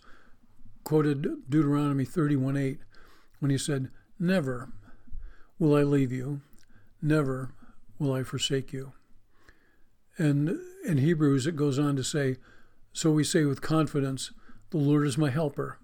quoted 0.83 1.49
Deuteronomy 1.49 2.05
31 2.05 2.57
8 2.57 2.79
when 3.39 3.49
he 3.49 3.57
said, 3.57 3.89
Never 4.19 4.71
will 5.57 5.75
I 5.75 5.83
leave 5.83 6.11
you, 6.11 6.41
never 7.01 7.53
will 7.97 8.13
I 8.13 8.23
forsake 8.23 8.71
you. 8.71 8.93
And 10.17 10.59
in 10.85 10.99
Hebrews, 10.99 11.47
it 11.47 11.55
goes 11.55 11.79
on 11.79 11.95
to 11.95 12.03
say, 12.03 12.37
So 12.91 13.11
we 13.11 13.23
say 13.23 13.45
with 13.45 13.61
confidence, 13.61 14.31
The 14.69 14.77
Lord 14.77 15.07
is 15.07 15.17
my 15.17 15.31
helper, 15.31 15.79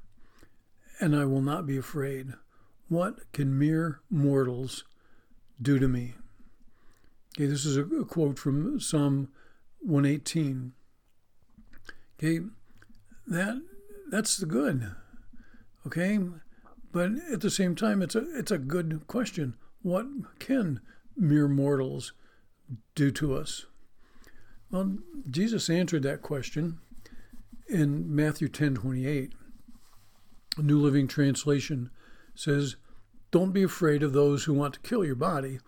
and 0.99 1.15
I 1.15 1.25
will 1.25 1.41
not 1.41 1.65
be 1.65 1.77
afraid. 1.77 2.33
What 2.89 3.31
can 3.31 3.57
mere 3.57 4.01
mortals 4.09 4.83
do 5.59 5.79
to 5.79 5.87
me? 5.87 6.13
Okay, 7.35 7.47
this 7.47 7.65
is 7.65 7.77
a, 7.77 7.83
a 7.83 8.05
quote 8.05 8.37
from 8.37 8.79
Psalm 8.79 9.29
118. 9.79 10.73
Okay, 12.19 12.41
that 13.27 13.61
that's 14.11 14.35
the 14.35 14.45
good. 14.45 14.93
Okay, 15.87 16.19
but 16.91 17.11
at 17.31 17.39
the 17.39 17.49
same 17.49 17.75
time, 17.75 18.01
it's 18.01 18.13
a 18.13 18.25
it's 18.37 18.51
a 18.51 18.57
good 18.57 19.07
question. 19.07 19.53
What 19.83 20.05
can 20.37 20.81
mere 21.15 21.47
mortals 21.47 22.11
do 22.93 23.09
to 23.11 23.35
us? 23.35 23.67
Well, 24.69 24.97
Jesus 25.31 25.69
answered 25.69 26.03
that 26.03 26.21
question 26.21 26.79
in 27.69 28.13
Matthew 28.13 28.49
ten 28.49 28.75
twenty 28.75 29.07
eight. 29.07 29.31
New 30.57 30.77
Living 30.77 31.07
Translation 31.07 31.89
says, 32.35 32.75
Don't 33.31 33.53
be 33.53 33.63
afraid 33.63 34.03
of 34.03 34.11
those 34.11 34.43
who 34.43 34.53
want 34.53 34.73
to 34.73 34.79
kill 34.81 35.05
your 35.05 35.15
body. 35.15 35.59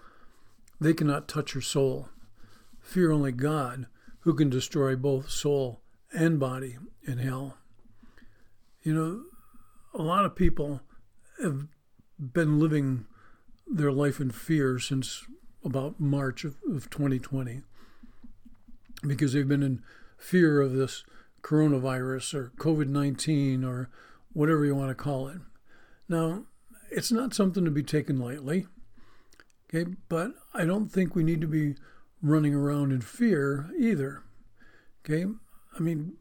They 0.82 0.94
cannot 0.94 1.30
touch 1.30 1.54
your 1.54 1.62
soul. 1.62 2.10
Fear 2.82 3.12
only 3.12 3.32
God, 3.32 3.86
who 4.22 4.34
can 4.34 4.50
destroy 4.50 4.98
both 4.98 5.30
soul 5.30 5.81
and 6.14 6.40
body 6.40 6.78
in 7.04 7.18
hell. 7.18 7.58
You 8.84 8.94
know, 8.94 9.24
a 9.94 10.02
lot 10.02 10.26
of 10.26 10.36
people 10.36 10.82
have 11.42 11.68
been 12.20 12.60
living 12.60 13.06
their 13.68 13.92
life 13.92 14.20
in 14.20 14.32
fear 14.32 14.80
since 14.80 15.26
about 15.64 16.00
March 16.00 16.44
of, 16.44 16.58
of 16.70 16.90
2020 16.90 17.62
because 19.06 19.34
they've 19.34 19.48
been 19.48 19.64
in 19.64 19.82
fear 20.18 20.62
of 20.62 20.74
this 20.74 21.04
coronavirus 21.42 22.34
or 22.34 22.52
COVID 22.58 22.88
19 22.88 23.64
or 23.64 23.90
whatever 24.34 24.66
you 24.66 24.76
want 24.76 24.90
to 24.90 24.96
call 24.96 25.28
it. 25.28 25.40
Now, 26.08 26.46
it's 26.92 27.12
not 27.12 27.34
something 27.34 27.66
to 27.66 27.72
be 27.72 27.84
taken 27.84 28.20
lightly, 28.20 28.68
okay, 29.74 29.92
but 30.10 30.32
I 30.54 30.66
don't 30.66 30.92
think 30.92 31.16
we 31.16 31.24
need 31.24 31.42
to 31.42 31.48
be 31.48 31.76
running 32.22 32.54
around 32.54 32.92
in 32.92 33.02
fear 33.02 33.70
either. 33.80 34.24
Okay, 35.04 35.26
I 35.76 35.80
mean, 35.80 36.14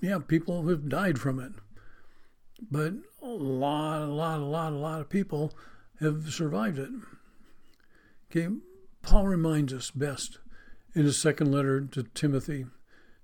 yeah, 0.00 0.18
people 0.18 0.66
have 0.68 0.88
died 0.88 1.18
from 1.18 1.40
it, 1.40 1.52
but 2.70 2.94
a 3.22 3.26
lot, 3.26 4.02
a 4.02 4.06
lot, 4.06 4.40
a 4.40 4.44
lot, 4.44 4.72
a 4.72 4.76
lot 4.76 5.00
of 5.00 5.08
people 5.08 5.52
have 6.00 6.32
survived 6.32 6.78
it. 6.78 6.90
Okay, 8.30 8.54
Paul 9.02 9.26
reminds 9.26 9.72
us 9.72 9.90
best 9.90 10.38
in 10.94 11.04
his 11.04 11.18
second 11.18 11.52
letter 11.52 11.80
to 11.80 12.02
Timothy, 12.02 12.66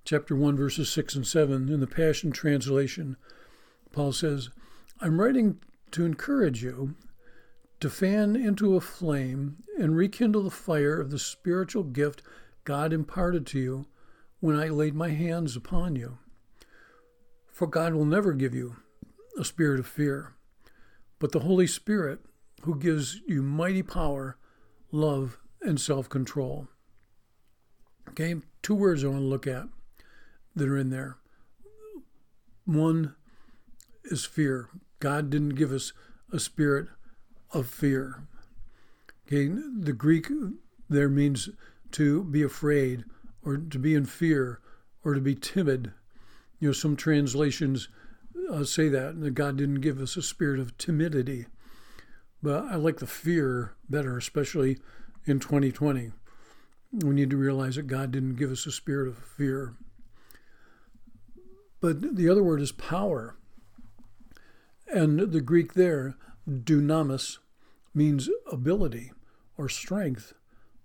chapter 0.04 0.34
1, 0.34 0.56
verses 0.56 0.90
6 0.90 1.14
and 1.14 1.26
7, 1.26 1.68
in 1.68 1.80
the 1.80 1.86
Passion 1.86 2.32
Translation. 2.32 3.16
Paul 3.92 4.12
says, 4.12 4.50
I'm 5.00 5.20
writing 5.20 5.58
to 5.92 6.04
encourage 6.04 6.62
you 6.62 6.94
to 7.80 7.90
fan 7.90 8.36
into 8.36 8.76
a 8.76 8.80
flame 8.80 9.56
and 9.78 9.96
rekindle 9.96 10.44
the 10.44 10.50
fire 10.50 11.00
of 11.00 11.10
the 11.10 11.18
spiritual 11.18 11.82
gift 11.82 12.22
God 12.64 12.92
imparted 12.92 13.46
to 13.48 13.58
you 13.58 13.86
when 14.42 14.58
I 14.58 14.66
laid 14.66 14.92
my 14.92 15.10
hands 15.10 15.54
upon 15.54 15.94
you. 15.94 16.18
For 17.52 17.68
God 17.68 17.94
will 17.94 18.04
never 18.04 18.32
give 18.32 18.56
you 18.56 18.74
a 19.38 19.44
spirit 19.44 19.78
of 19.78 19.86
fear, 19.86 20.34
but 21.20 21.30
the 21.30 21.38
Holy 21.38 21.68
Spirit 21.68 22.18
who 22.62 22.76
gives 22.76 23.20
you 23.28 23.40
mighty 23.40 23.84
power, 23.84 24.36
love, 24.90 25.38
and 25.60 25.80
self 25.80 26.08
control. 26.08 26.66
Okay, 28.08 28.34
two 28.62 28.74
words 28.74 29.04
I 29.04 29.08
want 29.08 29.20
to 29.20 29.26
look 29.26 29.46
at 29.46 29.68
that 30.56 30.68
are 30.68 30.76
in 30.76 30.90
there. 30.90 31.18
One 32.64 33.14
is 34.02 34.24
fear. 34.24 34.70
God 34.98 35.30
didn't 35.30 35.50
give 35.50 35.70
us 35.70 35.92
a 36.32 36.40
spirit 36.40 36.88
of 37.52 37.68
fear. 37.68 38.26
Okay, 39.28 39.46
the 39.46 39.92
Greek 39.92 40.26
there 40.90 41.08
means 41.08 41.48
to 41.92 42.24
be 42.24 42.42
afraid 42.42 43.04
or 43.44 43.56
to 43.56 43.78
be 43.78 43.94
in 43.94 44.04
fear 44.04 44.60
or 45.04 45.14
to 45.14 45.20
be 45.20 45.34
timid. 45.34 45.92
You 46.60 46.68
know, 46.68 46.72
some 46.72 46.96
translations 46.96 47.88
uh, 48.50 48.64
say 48.64 48.88
that, 48.88 49.20
that 49.20 49.32
God 49.32 49.56
didn't 49.56 49.80
give 49.80 50.00
us 50.00 50.16
a 50.16 50.22
spirit 50.22 50.60
of 50.60 50.76
timidity. 50.78 51.46
But 52.42 52.64
I 52.64 52.76
like 52.76 52.98
the 52.98 53.06
fear 53.06 53.74
better, 53.88 54.16
especially 54.16 54.78
in 55.26 55.38
2020. 55.38 56.12
We 56.92 57.14
need 57.14 57.30
to 57.30 57.36
realize 57.36 57.76
that 57.76 57.86
God 57.86 58.10
didn't 58.10 58.36
give 58.36 58.50
us 58.50 58.66
a 58.66 58.72
spirit 58.72 59.08
of 59.08 59.16
fear. 59.18 59.74
But 61.80 62.16
the 62.16 62.28
other 62.28 62.42
word 62.42 62.60
is 62.60 62.72
power. 62.72 63.36
And 64.86 65.18
the 65.18 65.40
Greek 65.40 65.74
there, 65.74 66.16
dunamis, 66.48 67.38
means 67.94 68.28
ability 68.50 69.12
or 69.56 69.68
strength 69.68 70.34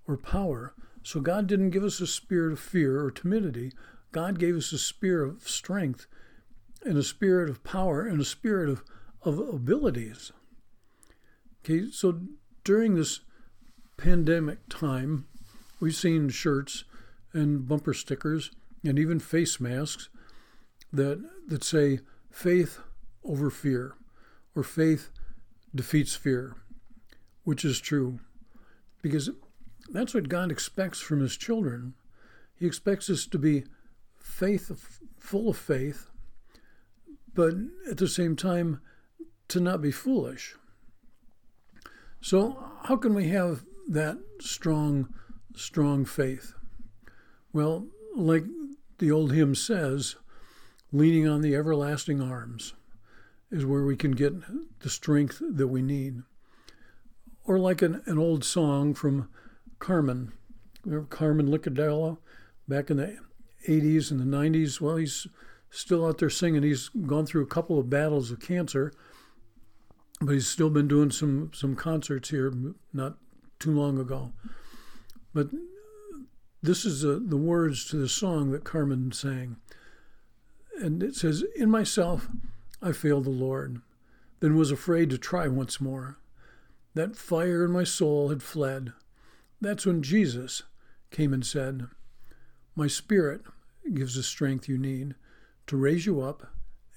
or 0.07 0.17
power. 0.17 0.73
So 1.07 1.21
God 1.21 1.47
didn't 1.47 1.69
give 1.69 1.85
us 1.85 2.01
a 2.01 2.05
spirit 2.05 2.51
of 2.51 2.59
fear 2.59 3.01
or 3.01 3.11
timidity. 3.11 3.71
God 4.11 4.39
gave 4.39 4.57
us 4.57 4.73
a 4.73 4.77
spirit 4.77 5.29
of 5.29 5.47
strength 5.47 6.05
and 6.83 6.97
a 6.97 7.01
spirit 7.01 7.49
of 7.49 7.63
power 7.63 8.05
and 8.05 8.19
a 8.19 8.25
spirit 8.25 8.69
of, 8.69 8.83
of 9.23 9.39
abilities. 9.39 10.33
Okay, 11.63 11.89
so 11.91 12.19
during 12.65 12.95
this 12.95 13.21
pandemic 13.95 14.67
time, 14.67 15.27
we've 15.79 15.95
seen 15.95 16.27
shirts 16.27 16.83
and 17.31 17.65
bumper 17.65 17.93
stickers 17.93 18.51
and 18.83 18.99
even 18.99 19.21
face 19.21 19.61
masks 19.61 20.09
that 20.91 21.23
that 21.47 21.63
say 21.63 22.01
faith 22.29 22.79
over 23.23 23.49
fear 23.49 23.95
or 24.57 24.61
faith 24.61 25.09
defeats 25.73 26.17
fear, 26.17 26.57
which 27.45 27.63
is 27.63 27.79
true. 27.79 28.19
Because 29.01 29.29
that's 29.89 30.13
what 30.13 30.29
God 30.29 30.51
expects 30.51 30.99
from 30.99 31.21
his 31.21 31.37
children. 31.37 31.93
He 32.55 32.65
expects 32.65 33.09
us 33.09 33.25
to 33.27 33.37
be 33.37 33.63
faith 34.17 34.71
full 35.19 35.49
of 35.49 35.57
faith, 35.57 36.09
but 37.33 37.53
at 37.89 37.97
the 37.97 38.07
same 38.07 38.35
time 38.35 38.81
to 39.49 39.59
not 39.59 39.81
be 39.81 39.91
foolish. 39.91 40.55
So 42.21 42.57
how 42.83 42.97
can 42.97 43.13
we 43.13 43.29
have 43.29 43.63
that 43.87 44.17
strong 44.39 45.13
strong 45.55 46.05
faith? 46.05 46.53
Well, 47.53 47.87
like 48.15 48.43
the 48.99 49.11
old 49.11 49.31
hymn 49.31 49.55
says, 49.55 50.15
leaning 50.91 51.27
on 51.27 51.41
the 51.41 51.55
everlasting 51.55 52.21
arms 52.21 52.73
is 53.51 53.65
where 53.65 53.83
we 53.83 53.95
can 53.95 54.11
get 54.11 54.33
the 54.79 54.89
strength 54.89 55.41
that 55.41 55.67
we 55.67 55.81
need. 55.81 56.21
Or 57.45 57.59
like 57.59 57.81
an, 57.81 58.01
an 58.05 58.17
old 58.17 58.43
song 58.43 58.93
from 58.93 59.29
Carmen. 59.79 60.33
Remember 60.85 61.07
Carmen 61.07 61.47
Licciardello 61.47 62.17
back 62.67 62.89
in 62.89 62.97
the 62.97 63.17
80s 63.67 64.11
and 64.11 64.19
the 64.19 64.37
90s? 64.37 64.79
Well, 64.79 64.97
he's 64.97 65.27
still 65.69 66.05
out 66.05 66.17
there 66.17 66.29
singing. 66.29 66.63
He's 66.63 66.89
gone 66.89 67.25
through 67.25 67.43
a 67.43 67.47
couple 67.47 67.79
of 67.79 67.89
battles 67.89 68.31
of 68.31 68.39
cancer, 68.39 68.93
but 70.21 70.33
he's 70.33 70.47
still 70.47 70.69
been 70.69 70.87
doing 70.87 71.11
some, 71.11 71.51
some 71.53 71.75
concerts 71.75 72.29
here 72.29 72.53
not 72.93 73.17
too 73.59 73.71
long 73.71 73.99
ago. 73.99 74.33
But 75.33 75.49
this 76.61 76.85
is 76.85 77.03
a, 77.03 77.19
the 77.19 77.37
words 77.37 77.85
to 77.85 77.97
the 77.97 78.09
song 78.09 78.51
that 78.51 78.63
Carmen 78.63 79.11
sang. 79.11 79.57
And 80.79 81.01
it 81.03 81.15
says, 81.15 81.43
In 81.55 81.69
myself 81.69 82.27
I 82.81 82.91
failed 82.91 83.25
the 83.25 83.29
Lord, 83.29 83.81
then 84.39 84.55
was 84.55 84.71
afraid 84.71 85.09
to 85.09 85.17
try 85.17 85.47
once 85.47 85.81
more. 85.81 86.17
That 86.93 87.15
fire 87.15 87.65
in 87.65 87.71
my 87.71 87.83
soul 87.83 88.29
had 88.29 88.41
fled. 88.41 88.93
That's 89.59 89.85
when 89.85 90.03
Jesus 90.03 90.63
came 91.09 91.33
and 91.33 91.45
said, 91.45 91.87
My 92.75 92.87
spirit 92.87 93.41
gives 93.93 94.15
the 94.15 94.23
strength 94.23 94.69
you 94.69 94.77
need 94.77 95.15
to 95.65 95.77
raise 95.77 96.05
you 96.05 96.21
up 96.21 96.47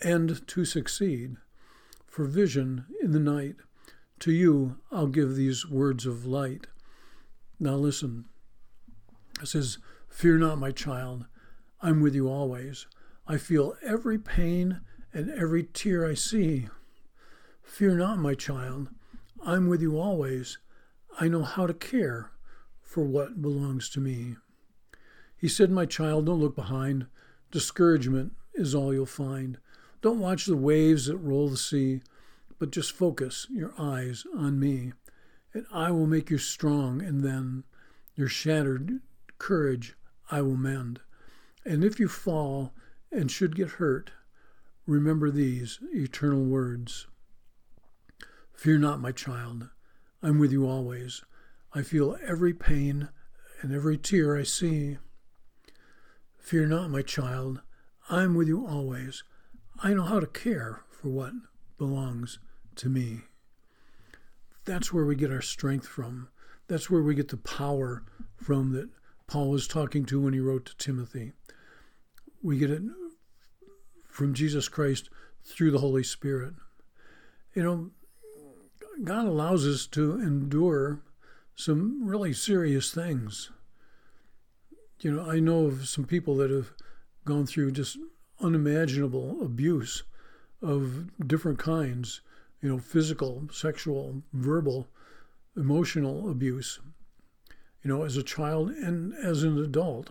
and 0.03 0.47
to 0.47 0.65
succeed. 0.65 1.37
For 2.07 2.25
vision 2.25 2.87
in 3.03 3.13
the 3.13 3.21
night, 3.21 3.57
to 4.21 4.33
you 4.33 4.79
I'll 4.93 5.07
give 5.07 5.37
these 5.37 5.67
words 5.67 6.05
of 6.05 6.27
light. 6.27 6.67
Now 7.59 7.75
listen. 7.75 8.27
It 9.41 9.47
says, 9.47 9.79
Fear 10.09 10.39
not, 10.39 10.59
my 10.59 10.71
child, 10.71 11.27
I'm 11.81 12.01
with 12.01 12.15
you 12.15 12.29
always. 12.29 12.87
I 13.27 13.39
feel 13.39 13.75
every 13.83 14.19
pain 14.19 14.81
and 15.15 15.31
every 15.31 15.63
tear 15.63 16.05
I 16.05 16.15
see. 16.15 16.69
Fear 17.63 17.97
not, 17.97 18.19
my 18.19 18.35
child, 18.35 18.89
I'm 19.43 19.69
with 19.69 19.81
you 19.81 19.99
always. 19.99 20.59
I 21.19 21.29
know 21.29 21.43
how 21.43 21.67
to 21.67 21.75
care 21.75 22.33
for 22.91 23.05
what 23.05 23.41
belongs 23.41 23.89
to 23.89 24.01
me. 24.01 24.35
He 25.37 25.47
said, 25.47 25.71
My 25.71 25.87
child, 25.87 26.27
don't 26.27 26.41
look 26.41 26.57
behind. 26.57 27.07
Discouragement 27.53 28.33
is 28.53 28.75
all 28.75 28.93
you'll 28.93 29.07
find. 29.07 29.59
Don't 30.03 30.19
watch 30.19 30.45
the 30.45 30.57
waves 30.57 31.07
that 31.07 31.17
roll 31.19 31.49
the 31.49 31.57
sea, 31.57 32.01
but 32.59 32.73
just 32.73 32.91
focus 32.91 33.47
your 33.49 33.73
eyes 33.79 34.25
on 34.37 34.59
me, 34.59 34.93
and 35.55 35.67
I 35.73 35.93
will 35.93 36.09
make 36.09 36.31
you 36.31 36.39
strong, 36.39 37.01
and 37.01 37.23
then 37.23 37.63
your 38.17 38.27
shattered 38.27 38.99
courage 39.39 39.95
I 40.29 40.43
will 40.43 40.57
mend. 40.57 41.01
And 41.65 41.85
if 41.85 42.01
you 42.01 42.09
fall 42.09 42.73
and 43.13 43.31
should 43.31 43.55
get 43.55 43.79
hurt, 43.79 44.11
remember 44.85 45.31
these 45.31 45.79
eternal 45.95 46.43
words 46.43 47.07
Fear 48.53 48.79
not, 48.79 49.01
my 49.01 49.13
child, 49.13 49.69
I'm 50.25 50.41
with 50.41 50.51
you 50.51 50.67
always. 50.67 51.23
I 51.73 51.83
feel 51.83 52.17
every 52.27 52.53
pain 52.53 53.09
and 53.63 53.73
every 53.73 53.97
tear 53.97 54.37
I 54.37 54.43
see. 54.43 54.99
Fear 56.39 56.67
not, 56.67 56.91
my 56.91 57.03
child, 57.03 57.61
I'm 58.09 58.35
with 58.35 58.49
you 58.49 58.67
always. 58.67 59.23
I 59.83 59.95
know 59.95 60.03
how 60.03 60.19
to 60.19 60.27
care 60.27 60.83
for 60.91 61.09
what 61.09 61.33
belongs 61.79 62.39
to 62.77 62.89
me. 62.89 63.21
That's 64.65 64.93
where 64.93 65.05
we 65.05 65.15
get 65.15 65.31
our 65.31 65.43
strength 65.43 65.87
from. 65.87 66.29
That's 66.67 66.91
where 66.91 67.03
we 67.03 67.15
get 67.15 67.29
the 67.29 67.37
power 67.37 68.05
from 68.37 68.73
that 68.73 68.91
Paul 69.27 69.51
was 69.51 69.69
talking 69.69 70.05
to 70.07 70.21
when 70.21 70.33
he 70.33 70.41
wrote 70.41 70.67
to 70.67 70.77
Timothy. 70.77 71.33
We 72.43 72.59
get 72.59 72.71
it 72.71 72.83
from 74.09 74.35
Jesus 74.35 74.69
Christ 74.69 75.09
through 75.45 75.71
the 75.71 75.79
Holy 75.79 76.03
Spirit. 76.03 76.55
You 77.55 77.63
know, 77.63 77.91
God 79.05 79.27
allows 79.27 79.67
us 79.67 79.87
to 79.89 80.21
endure 80.21 81.03
some 81.55 82.07
really 82.07 82.33
serious 82.33 82.93
things. 82.93 83.51
You 85.01 85.13
know, 85.13 85.31
I 85.31 85.41
know 85.41 85.67
of 85.67 85.89
some 85.89 86.05
people 86.05 86.37
that 86.37 86.51
have 86.51 86.73
gone 87.25 87.47
through 87.47 87.73
just 87.73 87.99
unimaginable 88.41 89.39
abuse 89.43 90.03
of 90.63 91.11
different 91.27 91.59
kinds, 91.59 92.21
you 92.61 92.69
know, 92.69 92.79
physical, 92.79 93.49
sexual, 93.51 94.23
verbal, 94.33 94.89
emotional 95.57 96.31
abuse 96.31 96.81
you 97.83 97.89
know, 97.89 98.03
as 98.03 98.17
a 98.17 98.23
child 98.23 98.71
and 98.71 99.15
as 99.15 99.43
an 99.43 99.59
adult. 99.59 100.11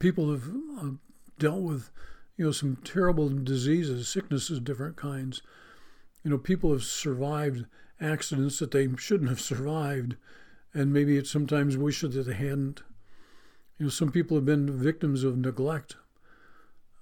People 0.00 0.32
have 0.32 0.48
uh, 0.80 0.90
dealt 1.38 1.62
with, 1.62 1.90
you 2.36 2.44
know, 2.44 2.50
some 2.50 2.76
terrible 2.82 3.28
diseases, 3.28 4.08
sicknesses, 4.08 4.58
different 4.58 4.96
kinds. 4.96 5.42
You 6.24 6.30
know, 6.30 6.38
people 6.38 6.72
have 6.72 6.82
survived 6.82 7.66
accidents 8.00 8.58
that 8.58 8.70
they 8.70 8.88
shouldn't 8.96 9.30
have 9.30 9.40
survived, 9.40 10.16
and 10.74 10.92
maybe 10.92 11.16
it 11.16 11.26
sometimes 11.26 11.76
wish 11.76 12.00
that 12.02 12.08
they 12.08 12.34
hadn't. 12.34 12.82
You 13.78 13.86
know, 13.86 13.90
some 13.90 14.10
people 14.10 14.36
have 14.36 14.44
been 14.44 14.78
victims 14.78 15.24
of 15.24 15.36
neglect 15.36 15.96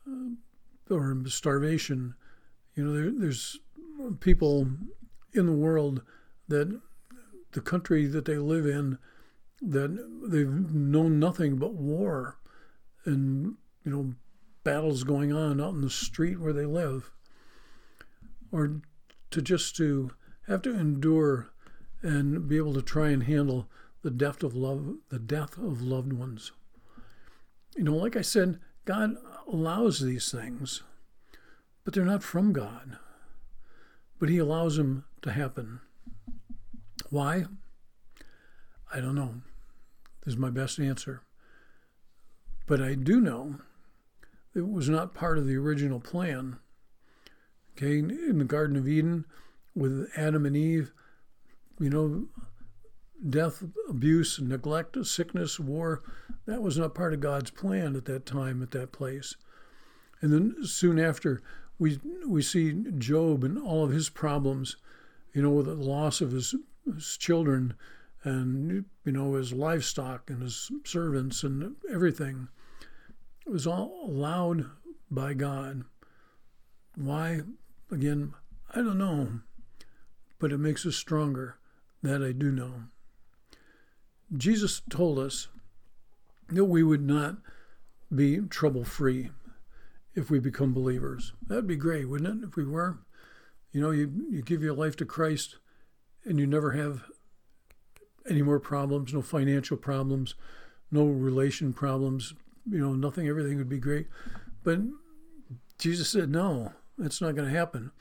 uh, 0.08 0.94
or 0.94 1.16
starvation. 1.26 2.14
You 2.74 2.84
know, 2.84 2.92
there, 2.94 3.10
there's 3.10 3.58
people 4.20 4.68
in 5.32 5.46
the 5.46 5.52
world 5.52 6.02
that 6.48 6.80
the 7.52 7.60
country 7.60 8.06
that 8.06 8.24
they 8.24 8.36
live 8.36 8.66
in 8.66 8.98
that 9.62 10.28
they've 10.28 10.50
known 10.50 11.18
nothing 11.18 11.56
but 11.56 11.74
war 11.74 12.36
and 13.04 13.54
you 13.84 13.90
know 13.90 14.14
battles 14.64 15.04
going 15.04 15.32
on 15.32 15.60
out 15.60 15.74
in 15.74 15.80
the 15.80 15.90
street 15.90 16.40
where 16.40 16.52
they 16.52 16.66
live 16.66 17.10
or 18.50 18.80
to 19.30 19.40
just 19.40 19.76
to 19.76 20.10
have 20.46 20.62
to 20.62 20.74
endure 20.74 21.50
and 22.02 22.48
be 22.48 22.56
able 22.56 22.74
to 22.74 22.82
try 22.82 23.08
and 23.10 23.24
handle 23.24 23.68
the 24.02 24.10
death 24.10 24.42
of 24.42 24.54
love 24.54 24.96
the 25.08 25.18
death 25.18 25.56
of 25.56 25.80
loved 25.80 26.12
ones 26.12 26.52
you 27.76 27.84
know 27.84 27.94
like 27.94 28.16
i 28.16 28.22
said 28.22 28.58
god 28.84 29.16
allows 29.50 30.00
these 30.00 30.30
things 30.30 30.82
but 31.84 31.94
they're 31.94 32.04
not 32.04 32.22
from 32.22 32.52
god 32.52 32.98
but 34.18 34.28
he 34.28 34.38
allows 34.38 34.76
them 34.76 35.04
to 35.22 35.32
happen 35.32 35.80
why? 37.10 37.44
I 38.92 39.00
don't 39.00 39.14
know. 39.14 39.42
This 40.24 40.34
is 40.34 40.40
my 40.40 40.50
best 40.50 40.78
answer. 40.80 41.22
But 42.66 42.80
I 42.80 42.94
do 42.94 43.20
know 43.20 43.56
it 44.54 44.68
was 44.68 44.88
not 44.88 45.14
part 45.14 45.38
of 45.38 45.46
the 45.46 45.56
original 45.56 46.00
plan. 46.00 46.58
Okay, 47.72 47.98
in 47.98 48.38
the 48.38 48.44
Garden 48.44 48.76
of 48.76 48.88
Eden 48.88 49.26
with 49.74 50.10
Adam 50.16 50.46
and 50.46 50.56
Eve, 50.56 50.92
you 51.80 51.90
know, 51.90 52.26
death, 53.28 53.62
abuse, 53.88 54.40
neglect, 54.40 54.96
sickness, 55.06 55.58
war, 55.58 56.02
that 56.46 56.62
was 56.62 56.78
not 56.78 56.94
part 56.94 57.14
of 57.14 57.20
God's 57.20 57.50
plan 57.50 57.96
at 57.96 58.04
that 58.04 58.26
time, 58.26 58.62
at 58.62 58.70
that 58.72 58.92
place. 58.92 59.36
And 60.20 60.32
then 60.32 60.56
soon 60.64 60.98
after, 60.98 61.42
we 61.78 62.00
we 62.26 62.42
see 62.42 62.72
Job 62.98 63.44
and 63.44 63.58
all 63.58 63.84
of 63.84 63.90
his 63.90 64.08
problems, 64.08 64.76
you 65.32 65.42
know, 65.42 65.50
with 65.50 65.66
the 65.66 65.74
loss 65.74 66.20
of 66.20 66.32
his 66.32 66.54
his 66.86 67.16
children 67.16 67.74
and 68.22 68.84
you 69.04 69.12
know 69.12 69.34
his 69.34 69.52
livestock 69.52 70.30
and 70.30 70.42
his 70.42 70.70
servants 70.84 71.42
and 71.42 71.76
everything. 71.90 72.48
It 73.46 73.50
was 73.50 73.66
all 73.66 74.06
allowed 74.06 74.70
by 75.10 75.34
God. 75.34 75.84
Why? 76.96 77.42
Again, 77.90 78.32
I 78.72 78.76
don't 78.76 78.98
know, 78.98 79.40
but 80.44 80.52
it 80.52 80.58
makes 80.58 80.84
us 80.84 80.94
stronger. 80.94 81.56
That 82.02 82.22
I 82.22 82.32
do 82.32 82.52
know. 82.52 82.82
Jesus 84.36 84.82
told 84.90 85.18
us 85.18 85.48
that 86.50 86.66
we 86.66 86.82
would 86.82 87.00
not 87.00 87.36
be 88.14 88.40
trouble 88.50 88.84
free 88.84 89.30
if 90.14 90.28
we 90.28 90.40
become 90.40 90.74
believers. 90.74 91.32
That'd 91.46 91.66
be 91.66 91.76
great, 91.76 92.10
wouldn't 92.10 92.42
it, 92.42 92.46
if 92.46 92.56
we 92.56 92.66
were? 92.66 92.98
You 93.72 93.80
know, 93.80 93.90
you, 93.90 94.26
you 94.28 94.42
give 94.42 94.62
your 94.62 94.74
life 94.74 94.96
to 94.96 95.06
Christ 95.06 95.56
and 96.26 96.38
you 96.38 96.46
never 96.46 96.72
have 96.72 97.04
any 98.28 98.42
more 98.42 98.60
problems, 98.60 99.14
no 99.14 99.22
financial 99.22 99.78
problems, 99.78 100.34
no 100.90 101.06
relation 101.06 101.72
problems, 101.72 102.34
you 102.70 102.78
know, 102.78 102.92
nothing, 102.92 103.28
everything 103.28 103.56
would 103.56 103.70
be 103.70 103.78
great. 103.78 104.08
But 104.62 104.80
Jesus 105.78 106.10
said, 106.10 106.28
no, 106.28 106.74
that's 106.98 107.22
not 107.22 107.34
going 107.34 107.50
to 107.50 107.58
happen. 107.58 107.92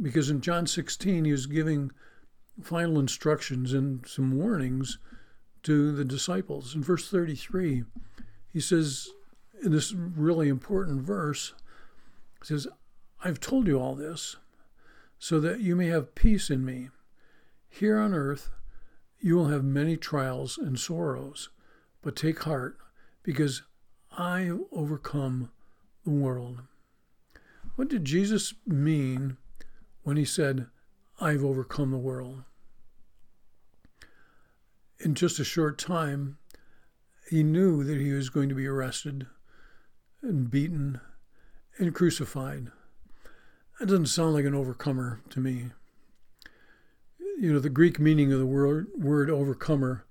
Because 0.00 0.30
in 0.30 0.40
John 0.40 0.66
16, 0.66 1.24
he 1.24 1.32
was 1.32 1.46
giving 1.46 1.90
final 2.62 2.98
instructions 2.98 3.72
and 3.72 4.06
some 4.06 4.36
warnings 4.36 4.98
to 5.62 5.92
the 5.92 6.04
disciples. 6.04 6.74
In 6.74 6.82
verse 6.82 7.10
33, 7.10 7.84
he 8.52 8.60
says, 8.60 9.08
in 9.62 9.72
this 9.72 9.92
really 9.92 10.48
important 10.48 11.02
verse, 11.02 11.54
he 12.40 12.46
says, 12.46 12.68
I've 13.24 13.40
told 13.40 13.66
you 13.66 13.80
all 13.80 13.94
this 13.94 14.36
so 15.18 15.40
that 15.40 15.60
you 15.60 15.74
may 15.74 15.86
have 15.86 16.14
peace 16.14 16.50
in 16.50 16.64
me. 16.64 16.90
Here 17.68 17.98
on 17.98 18.14
earth, 18.14 18.50
you 19.18 19.34
will 19.36 19.48
have 19.48 19.64
many 19.64 19.96
trials 19.96 20.58
and 20.58 20.78
sorrows, 20.78 21.48
but 22.02 22.16
take 22.16 22.42
heart, 22.42 22.76
because 23.22 23.62
I 24.16 24.42
have 24.42 24.60
overcome 24.72 25.50
the 26.04 26.10
world. 26.10 26.62
What 27.74 27.88
did 27.88 28.04
Jesus 28.04 28.54
mean 28.66 29.36
when 30.06 30.16
he 30.16 30.24
said, 30.24 30.68
I've 31.20 31.42
overcome 31.42 31.90
the 31.90 31.98
world? 31.98 32.44
In 35.00 35.16
just 35.16 35.40
a 35.40 35.44
short 35.44 35.78
time, 35.78 36.38
he 37.28 37.42
knew 37.42 37.82
that 37.82 37.98
he 37.98 38.12
was 38.12 38.30
going 38.30 38.48
to 38.48 38.54
be 38.54 38.68
arrested 38.68 39.26
and 40.22 40.48
beaten 40.48 41.00
and 41.78 41.92
crucified. 41.92 42.70
That 43.80 43.86
doesn't 43.86 44.06
sound 44.06 44.34
like 44.34 44.44
an 44.44 44.54
overcomer 44.54 45.22
to 45.30 45.40
me. 45.40 45.70
You 47.40 47.54
know, 47.54 47.58
the 47.58 47.68
Greek 47.68 47.98
meaning 47.98 48.32
of 48.32 48.38
the 48.38 48.46
word, 48.46 48.86
word 48.96 49.28
overcomer 49.28 50.06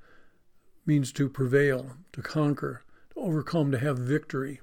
means 0.85 1.13
to 1.13 1.29
prevail, 1.29 1.93
to 2.11 2.21
conquer, 2.21 2.83
to 3.13 3.21
overcome, 3.21 3.71
to 3.71 3.79
have 3.79 3.97
victory. 3.97 4.59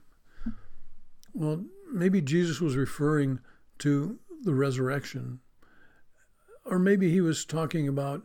Well, 1.33 1.64
maybe 1.90 2.21
Jesus 2.21 2.61
was 2.61 2.77
referring 2.77 3.40
to 3.79 4.18
the 4.42 4.55
resurrection, 4.55 5.40
or 6.64 6.78
maybe 6.78 7.11
he 7.11 7.20
was 7.20 7.44
talking 7.44 7.88
about 7.88 8.22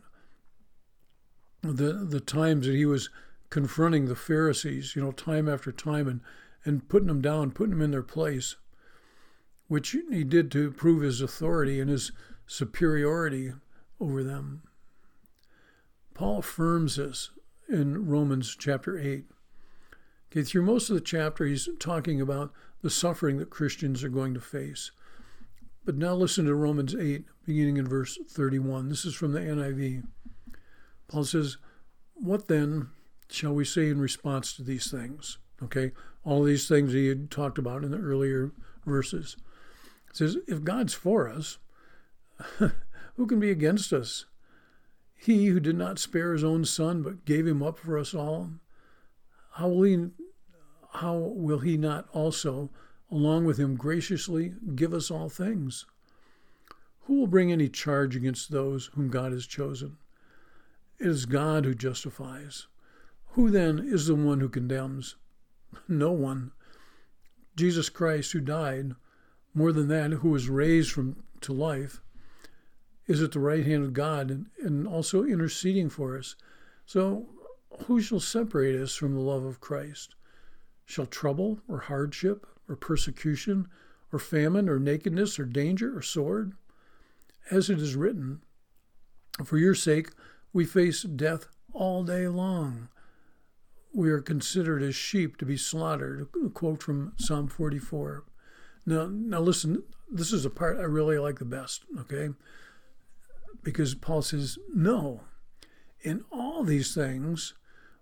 the 1.62 1.92
the 1.92 2.20
times 2.20 2.66
that 2.66 2.74
he 2.74 2.86
was 2.86 3.10
confronting 3.50 4.06
the 4.06 4.16
Pharisees, 4.16 4.94
you 4.94 5.02
know, 5.02 5.12
time 5.12 5.48
after 5.48 5.72
time, 5.72 6.08
and 6.08 6.20
and 6.64 6.88
putting 6.88 7.08
them 7.08 7.22
down, 7.22 7.50
putting 7.50 7.70
them 7.70 7.82
in 7.82 7.90
their 7.90 8.02
place 8.02 8.56
which 9.68 9.94
he 10.10 10.24
did 10.24 10.50
to 10.50 10.72
prove 10.72 11.02
his 11.02 11.20
authority 11.20 11.78
and 11.78 11.90
his 11.90 12.10
superiority 12.46 13.52
over 14.00 14.24
them. 14.24 14.62
Paul 16.14 16.38
affirms 16.38 16.96
this 16.96 17.30
in 17.68 18.06
Romans 18.08 18.56
chapter 18.58 18.98
8. 18.98 19.26
Okay, 20.32 20.42
through 20.42 20.62
most 20.62 20.90
of 20.90 20.94
the 20.94 21.00
chapter, 21.00 21.44
he's 21.44 21.68
talking 21.78 22.20
about 22.20 22.52
the 22.82 22.90
suffering 22.90 23.36
that 23.38 23.50
Christians 23.50 24.02
are 24.02 24.08
going 24.08 24.34
to 24.34 24.40
face. 24.40 24.90
But 25.88 25.96
now 25.96 26.12
listen 26.12 26.44
to 26.44 26.54
Romans 26.54 26.94
8, 26.94 27.24
beginning 27.46 27.78
in 27.78 27.88
verse 27.88 28.18
31. 28.28 28.90
This 28.90 29.06
is 29.06 29.14
from 29.14 29.32
the 29.32 29.40
NIV. 29.40 30.02
Paul 31.08 31.24
says, 31.24 31.56
What 32.12 32.46
then 32.46 32.90
shall 33.30 33.54
we 33.54 33.64
say 33.64 33.88
in 33.88 33.98
response 33.98 34.52
to 34.52 34.62
these 34.62 34.90
things? 34.90 35.38
Okay, 35.62 35.92
all 36.24 36.42
these 36.42 36.68
things 36.68 36.92
he 36.92 37.08
had 37.08 37.30
talked 37.30 37.56
about 37.56 37.84
in 37.84 37.90
the 37.90 37.96
earlier 37.96 38.52
verses. 38.84 39.38
It 40.10 40.16
says, 40.18 40.36
If 40.46 40.62
God's 40.62 40.92
for 40.92 41.26
us, 41.26 41.56
who 42.58 43.26
can 43.26 43.40
be 43.40 43.50
against 43.50 43.90
us? 43.90 44.26
He 45.14 45.46
who 45.46 45.58
did 45.58 45.78
not 45.78 45.98
spare 45.98 46.34
his 46.34 46.44
own 46.44 46.66
son, 46.66 47.00
but 47.00 47.24
gave 47.24 47.46
him 47.46 47.62
up 47.62 47.78
for 47.78 47.96
us 47.96 48.12
all, 48.12 48.50
how 49.52 49.68
will 49.68 49.84
he, 49.84 50.08
how 50.96 51.16
will 51.16 51.60
he 51.60 51.78
not 51.78 52.10
also, 52.12 52.68
along 53.10 53.44
with 53.44 53.58
him, 53.58 53.76
graciously 53.76 54.52
give 54.74 54.92
us 54.92 55.10
all 55.10 55.28
things? 55.28 55.86
Who 57.02 57.14
will 57.14 57.26
bring 57.26 57.50
any 57.50 57.68
charge 57.68 58.14
against 58.14 58.50
those 58.50 58.90
whom 58.94 59.08
God 59.08 59.32
has 59.32 59.46
chosen? 59.46 59.96
It 60.98 61.06
is 61.06 61.26
God 61.26 61.64
who 61.64 61.74
justifies. 61.74 62.66
Who 63.28 63.50
then 63.50 63.78
is 63.78 64.06
the 64.06 64.14
one 64.14 64.40
who 64.40 64.48
condemns? 64.48 65.16
No 65.86 66.12
one. 66.12 66.52
Jesus 67.56 67.88
Christ, 67.88 68.32
who 68.32 68.40
died, 68.40 68.94
more 69.54 69.72
than 69.72 69.88
that, 69.88 70.12
who 70.12 70.30
was 70.30 70.48
raised 70.48 70.92
from 70.92 71.16
to 71.40 71.52
life, 71.52 72.00
is 73.06 73.22
at 73.22 73.32
the 73.32 73.40
right 73.40 73.64
hand 73.64 73.84
of 73.84 73.92
God 73.92 74.30
and, 74.30 74.46
and 74.62 74.86
also 74.86 75.24
interceding 75.24 75.88
for 75.88 76.18
us. 76.18 76.36
So, 76.84 77.26
who 77.86 78.00
shall 78.00 78.20
separate 78.20 78.78
us 78.78 78.94
from 78.94 79.14
the 79.14 79.20
love 79.20 79.44
of 79.44 79.60
Christ? 79.60 80.14
Shall 80.84 81.06
trouble 81.06 81.60
or 81.68 81.78
hardship 81.78 82.46
or 82.68 82.76
persecution 82.76 83.68
or 84.12 84.18
famine 84.18 84.68
or 84.68 84.78
nakedness 84.78 85.38
or 85.38 85.44
danger 85.44 85.96
or 85.96 86.02
sword? 86.02 86.52
As 87.50 87.70
it 87.70 87.80
is 87.80 87.96
written, 87.96 88.42
For 89.44 89.58
your 89.58 89.74
sake 89.74 90.10
we 90.52 90.64
face 90.64 91.02
death 91.02 91.46
all 91.72 92.02
day 92.02 92.28
long. 92.28 92.88
We 93.94 94.10
are 94.10 94.20
considered 94.20 94.82
as 94.82 94.94
sheep 94.94 95.36
to 95.38 95.46
be 95.46 95.56
slaughtered. 95.56 96.28
A 96.44 96.48
quote 96.50 96.82
from 96.82 97.12
Psalm 97.16 97.48
44. 97.48 98.24
Now, 98.86 99.06
now 99.10 99.40
listen, 99.40 99.82
this 100.10 100.32
is 100.32 100.44
a 100.44 100.50
part 100.50 100.78
I 100.78 100.82
really 100.82 101.18
like 101.18 101.38
the 101.38 101.44
best, 101.44 101.84
okay? 101.98 102.30
Because 103.62 103.94
Paul 103.94 104.22
says, 104.22 104.58
no, 104.74 105.22
in 106.02 106.24
all 106.30 106.64
these 106.64 106.94
things, 106.94 107.54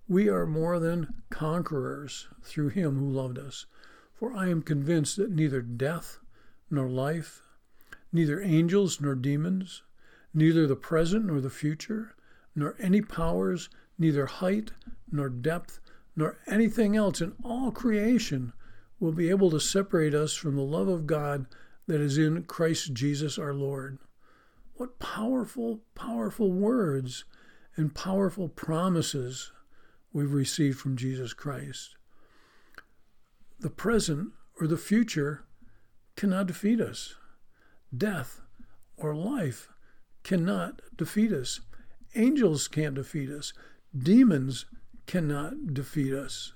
we 0.09 0.29
are 0.29 0.47
more 0.47 0.79
than 0.79 1.15
conquerors 1.31 2.29
through 2.43 2.69
him 2.69 2.99
who 2.99 3.11
loved 3.11 3.39
us. 3.39 3.67
For 4.17 4.33
I 4.33 4.49
am 4.49 4.63
convinced 4.63 5.17
that 5.17 5.31
neither 5.31 5.61
death 5.61 6.19
nor 6.71 6.89
life, 6.89 7.43
neither 8.13 8.41
angels 8.41 9.01
nor 9.01 9.15
demons, 9.15 9.83
neither 10.33 10.67
the 10.67 10.75
present 10.75 11.27
nor 11.27 11.41
the 11.41 11.51
future, 11.51 12.15
nor 12.55 12.75
any 12.79 13.03
powers, 13.03 13.69
neither 13.99 14.27
height 14.27 14.73
nor 15.13 15.29
depth, 15.29 15.81
nor 16.17 16.39
anything 16.47 16.97
else 16.97 17.21
in 17.21 17.35
all 17.45 17.71
creation 17.71 18.55
will 18.99 19.13
be 19.13 19.29
able 19.29 19.51
to 19.51 19.61
separate 19.61 20.15
us 20.15 20.33
from 20.33 20.57
the 20.57 20.63
love 20.63 20.89
of 20.89 21.07
God 21.07 21.47
that 21.87 22.01
is 22.01 22.17
in 22.17 22.43
Christ 22.45 22.95
Jesus 22.95 23.39
our 23.39 23.53
Lord. 23.53 23.99
What 24.77 24.99
powerful, 24.99 25.81
powerful 25.95 26.51
words 26.51 27.25
and 27.77 27.95
powerful 27.95 28.49
promises 28.49 29.53
we've 30.13 30.33
received 30.33 30.79
from 30.79 30.97
Jesus 30.97 31.35
Christ. 31.35 31.96
The 33.59 33.71
present 33.71 34.33
or 34.61 34.67
the 34.67 34.77
future 34.77 35.45
cannot 36.17 36.47
defeat 36.47 36.81
us. 36.81 37.15
Death 37.97 38.41
or 38.97 39.15
life 39.15 39.69
cannot 40.23 40.83
defeat 40.97 41.33
us. 41.33 41.61
Angels 42.15 42.69
can't 42.69 42.95
defeat 42.95 43.31
us. 43.31 43.53
Demons 43.97 44.67
cannot 45.07 45.75
defeat 45.75 46.13
us. 46.13 46.53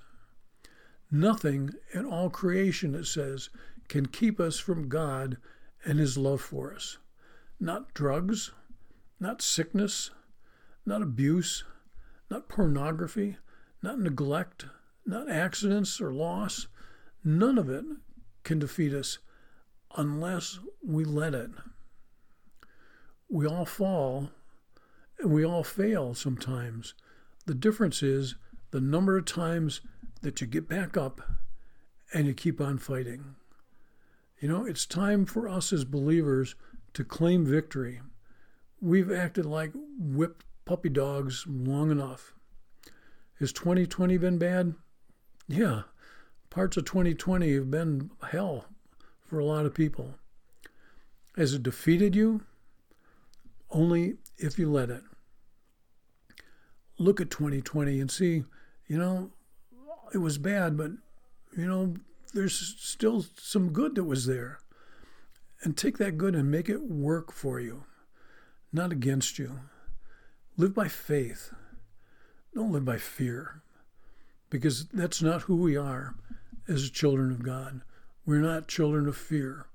Nothing 1.10 1.70
in 1.92 2.04
all 2.04 2.30
creation, 2.30 2.94
it 2.94 3.06
says, 3.06 3.50
can 3.88 4.06
keep 4.06 4.38
us 4.38 4.58
from 4.58 4.88
God 4.88 5.38
and 5.84 5.98
His 5.98 6.16
love 6.16 6.40
for 6.40 6.74
us. 6.74 6.98
Not 7.58 7.92
drugs, 7.94 8.52
not 9.18 9.42
sickness, 9.42 10.10
not 10.86 11.02
abuse, 11.02 11.64
not 12.30 12.48
pornography, 12.48 13.36
not 13.82 13.98
neglect, 13.98 14.66
not 15.04 15.28
accidents 15.28 16.00
or 16.00 16.12
loss. 16.12 16.68
None 17.24 17.58
of 17.58 17.68
it 17.68 17.84
can 18.44 18.58
defeat 18.58 18.94
us 18.94 19.18
unless 19.96 20.58
we 20.82 21.04
let 21.04 21.34
it. 21.34 21.50
We 23.28 23.46
all 23.46 23.66
fall 23.66 24.30
and 25.18 25.30
we 25.30 25.44
all 25.44 25.64
fail 25.64 26.14
sometimes. 26.14 26.94
The 27.46 27.54
difference 27.54 28.02
is 28.02 28.36
the 28.70 28.80
number 28.80 29.18
of 29.18 29.24
times 29.24 29.80
that 30.22 30.40
you 30.40 30.46
get 30.46 30.68
back 30.68 30.96
up 30.96 31.20
and 32.12 32.26
you 32.26 32.34
keep 32.34 32.60
on 32.60 32.78
fighting. 32.78 33.36
You 34.40 34.48
know, 34.48 34.64
it's 34.64 34.86
time 34.86 35.26
for 35.26 35.48
us 35.48 35.72
as 35.72 35.84
believers 35.84 36.54
to 36.94 37.04
claim 37.04 37.44
victory. 37.44 38.00
We've 38.80 39.12
acted 39.12 39.44
like 39.44 39.72
whipped 39.98 40.44
puppy 40.64 40.88
dogs 40.88 41.44
long 41.46 41.90
enough. 41.90 42.32
Has 43.38 43.52
2020 43.52 44.16
been 44.18 44.38
bad? 44.38 44.74
Yeah, 45.46 45.82
parts 46.50 46.76
of 46.76 46.84
2020 46.84 47.54
have 47.54 47.70
been 47.70 48.10
hell 48.30 48.66
for 49.24 49.38
a 49.38 49.44
lot 49.44 49.64
of 49.64 49.72
people. 49.72 50.16
Has 51.36 51.54
it 51.54 51.62
defeated 51.62 52.16
you? 52.16 52.42
Only 53.70 54.16
if 54.36 54.58
you 54.58 54.70
let 54.70 54.90
it. 54.90 55.02
Look 56.98 57.20
at 57.20 57.30
2020 57.30 58.00
and 58.00 58.10
see, 58.10 58.42
you 58.88 58.98
know, 58.98 59.30
it 60.12 60.18
was 60.18 60.38
bad, 60.38 60.76
but, 60.76 60.90
you 61.56 61.66
know, 61.66 61.94
there's 62.34 62.76
still 62.78 63.24
some 63.36 63.72
good 63.72 63.94
that 63.94 64.04
was 64.04 64.26
there. 64.26 64.58
And 65.62 65.76
take 65.76 65.98
that 65.98 66.18
good 66.18 66.34
and 66.34 66.50
make 66.50 66.68
it 66.68 66.82
work 66.82 67.32
for 67.32 67.60
you, 67.60 67.84
not 68.72 68.92
against 68.92 69.38
you. 69.38 69.60
Live 70.56 70.74
by 70.74 70.88
faith. 70.88 71.52
Don't 72.54 72.72
live 72.72 72.84
by 72.84 72.98
fear, 72.98 73.62
because 74.48 74.86
that's 74.86 75.22
not 75.22 75.42
who 75.42 75.56
we 75.56 75.76
are 75.76 76.16
as 76.68 76.90
children 76.90 77.30
of 77.30 77.42
God. 77.42 77.82
We're 78.26 78.40
not 78.40 78.68
children 78.68 79.08
of 79.08 79.16
fear, 79.16 79.66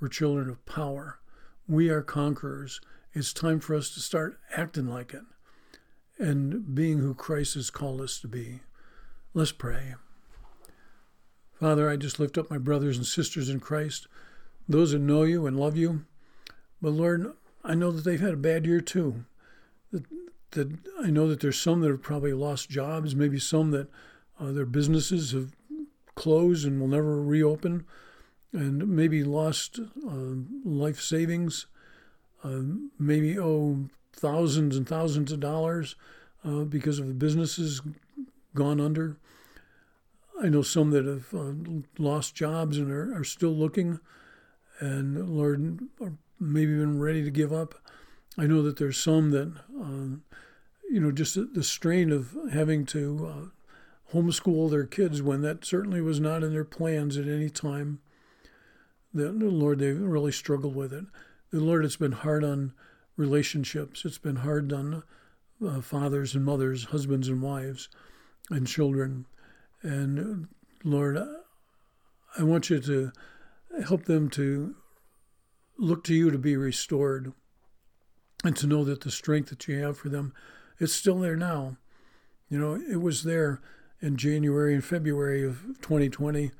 we're 0.00 0.08
children 0.08 0.48
of 0.48 0.64
power. 0.66 1.18
We 1.66 1.88
are 1.88 2.02
conquerors. 2.02 2.80
It's 3.14 3.32
time 3.32 3.60
for 3.60 3.74
us 3.74 3.94
to 3.94 4.00
start 4.00 4.38
acting 4.54 4.86
like 4.86 5.14
it 5.14 5.22
and 6.18 6.74
being 6.74 6.98
who 6.98 7.14
Christ 7.14 7.54
has 7.54 7.70
called 7.70 8.00
us 8.00 8.20
to 8.20 8.28
be. 8.28 8.60
Let's 9.32 9.52
pray. 9.52 9.94
Father, 11.58 11.88
I 11.88 11.96
just 11.96 12.18
lift 12.18 12.36
up 12.36 12.50
my 12.50 12.58
brothers 12.58 12.96
and 12.96 13.06
sisters 13.06 13.48
in 13.48 13.60
Christ, 13.60 14.06
those 14.68 14.92
that 14.92 14.98
know 14.98 15.22
you 15.22 15.46
and 15.46 15.58
love 15.58 15.76
you. 15.76 16.04
But 16.82 16.90
Lord, 16.90 17.32
I 17.64 17.74
know 17.74 17.90
that 17.90 18.04
they've 18.04 18.20
had 18.20 18.34
a 18.34 18.36
bad 18.36 18.66
year 18.66 18.80
too. 18.80 19.24
That, 19.90 20.04
that 20.50 20.76
I 21.00 21.10
know 21.10 21.28
that 21.28 21.40
there's 21.40 21.60
some 21.60 21.80
that 21.80 21.90
have 21.90 22.02
probably 22.02 22.32
lost 22.32 22.68
jobs, 22.68 23.14
maybe 23.14 23.38
some 23.38 23.70
that 23.70 23.88
uh, 24.38 24.52
their 24.52 24.66
businesses 24.66 25.32
have 25.32 25.52
closed 26.14 26.66
and 26.66 26.80
will 26.80 26.88
never 26.88 27.20
reopen, 27.20 27.84
and 28.52 28.88
maybe 28.88 29.24
lost 29.24 29.80
uh, 29.80 30.34
life 30.64 31.00
savings, 31.00 31.66
uh, 32.42 32.60
maybe 32.98 33.38
owe 33.38 33.88
thousands 34.12 34.76
and 34.76 34.88
thousands 34.88 35.32
of 35.32 35.40
dollars 35.40 35.96
uh, 36.44 36.64
because 36.64 36.98
of 36.98 37.08
the 37.08 37.14
businesses 37.14 37.80
gone 38.54 38.80
under. 38.80 39.16
I 40.40 40.48
know 40.48 40.62
some 40.62 40.90
that 40.90 41.04
have 41.04 41.34
uh, 41.34 41.52
lost 41.98 42.34
jobs 42.34 42.78
and 42.78 42.90
are, 42.90 43.16
are, 43.16 43.24
still 43.24 43.54
looking, 43.54 44.00
and 44.80 45.28
Lord, 45.28 45.80
are 46.00 46.12
maybe 46.40 46.72
even 46.72 46.98
ready 46.98 47.22
to 47.24 47.30
give 47.30 47.52
up. 47.52 47.74
I 48.36 48.46
know 48.46 48.62
that 48.62 48.76
there's 48.76 48.98
some 48.98 49.30
that, 49.30 49.52
um, 49.80 50.24
you 50.90 51.00
know, 51.00 51.12
just 51.12 51.38
the 51.54 51.62
strain 51.62 52.10
of 52.10 52.36
having 52.52 52.84
to 52.86 53.26
uh, 53.32 53.48
homeschool 54.14 54.70
their 54.70 54.86
kids 54.86 55.20
when 55.20 55.42
that 55.42 55.64
certainly 55.64 56.00
was 56.00 56.20
not 56.20 56.42
in 56.42 56.52
their 56.52 56.64
plans 56.64 57.16
at 57.16 57.26
any 57.26 57.50
time. 57.50 57.98
The 59.12 59.30
Lord, 59.30 59.78
they've 59.78 60.00
really 60.00 60.32
struggled 60.32 60.74
with 60.74 60.92
it. 60.92 61.04
The 61.50 61.60
Lord, 61.60 61.84
it's 61.84 61.96
been 61.96 62.12
hard 62.12 62.42
on 62.42 62.72
relationships. 63.16 64.04
It's 64.04 64.18
been 64.18 64.36
hard 64.36 64.72
on 64.72 65.02
uh, 65.64 65.80
fathers 65.80 66.34
and 66.34 66.44
mothers, 66.44 66.86
husbands 66.86 67.28
and 67.28 67.42
wives, 67.42 67.88
and 68.50 68.66
children. 68.66 69.26
And 69.82 70.48
Lord, 70.82 71.18
I 72.36 72.42
want 72.42 72.70
you 72.70 72.80
to 72.80 73.12
help 73.86 74.04
them 74.04 74.30
to 74.30 74.74
look 75.78 76.04
to 76.04 76.14
you 76.14 76.30
to 76.30 76.38
be 76.38 76.56
restored 76.56 77.32
and 78.44 78.56
to 78.56 78.66
know 78.66 78.84
that 78.84 79.02
the 79.02 79.10
strength 79.10 79.50
that 79.50 79.66
you 79.68 79.82
have 79.82 79.96
for 79.96 80.08
them 80.08 80.32
is 80.78 80.92
still 80.92 81.18
there 81.18 81.36
now. 81.36 81.76
You 82.48 82.58
know, 82.58 82.74
it 82.74 83.00
was 83.00 83.24
there 83.24 83.60
in 84.04 84.18
January 84.18 84.74
and 84.74 84.84
February 84.84 85.42
of 85.42 85.62
2020, 85.80 86.50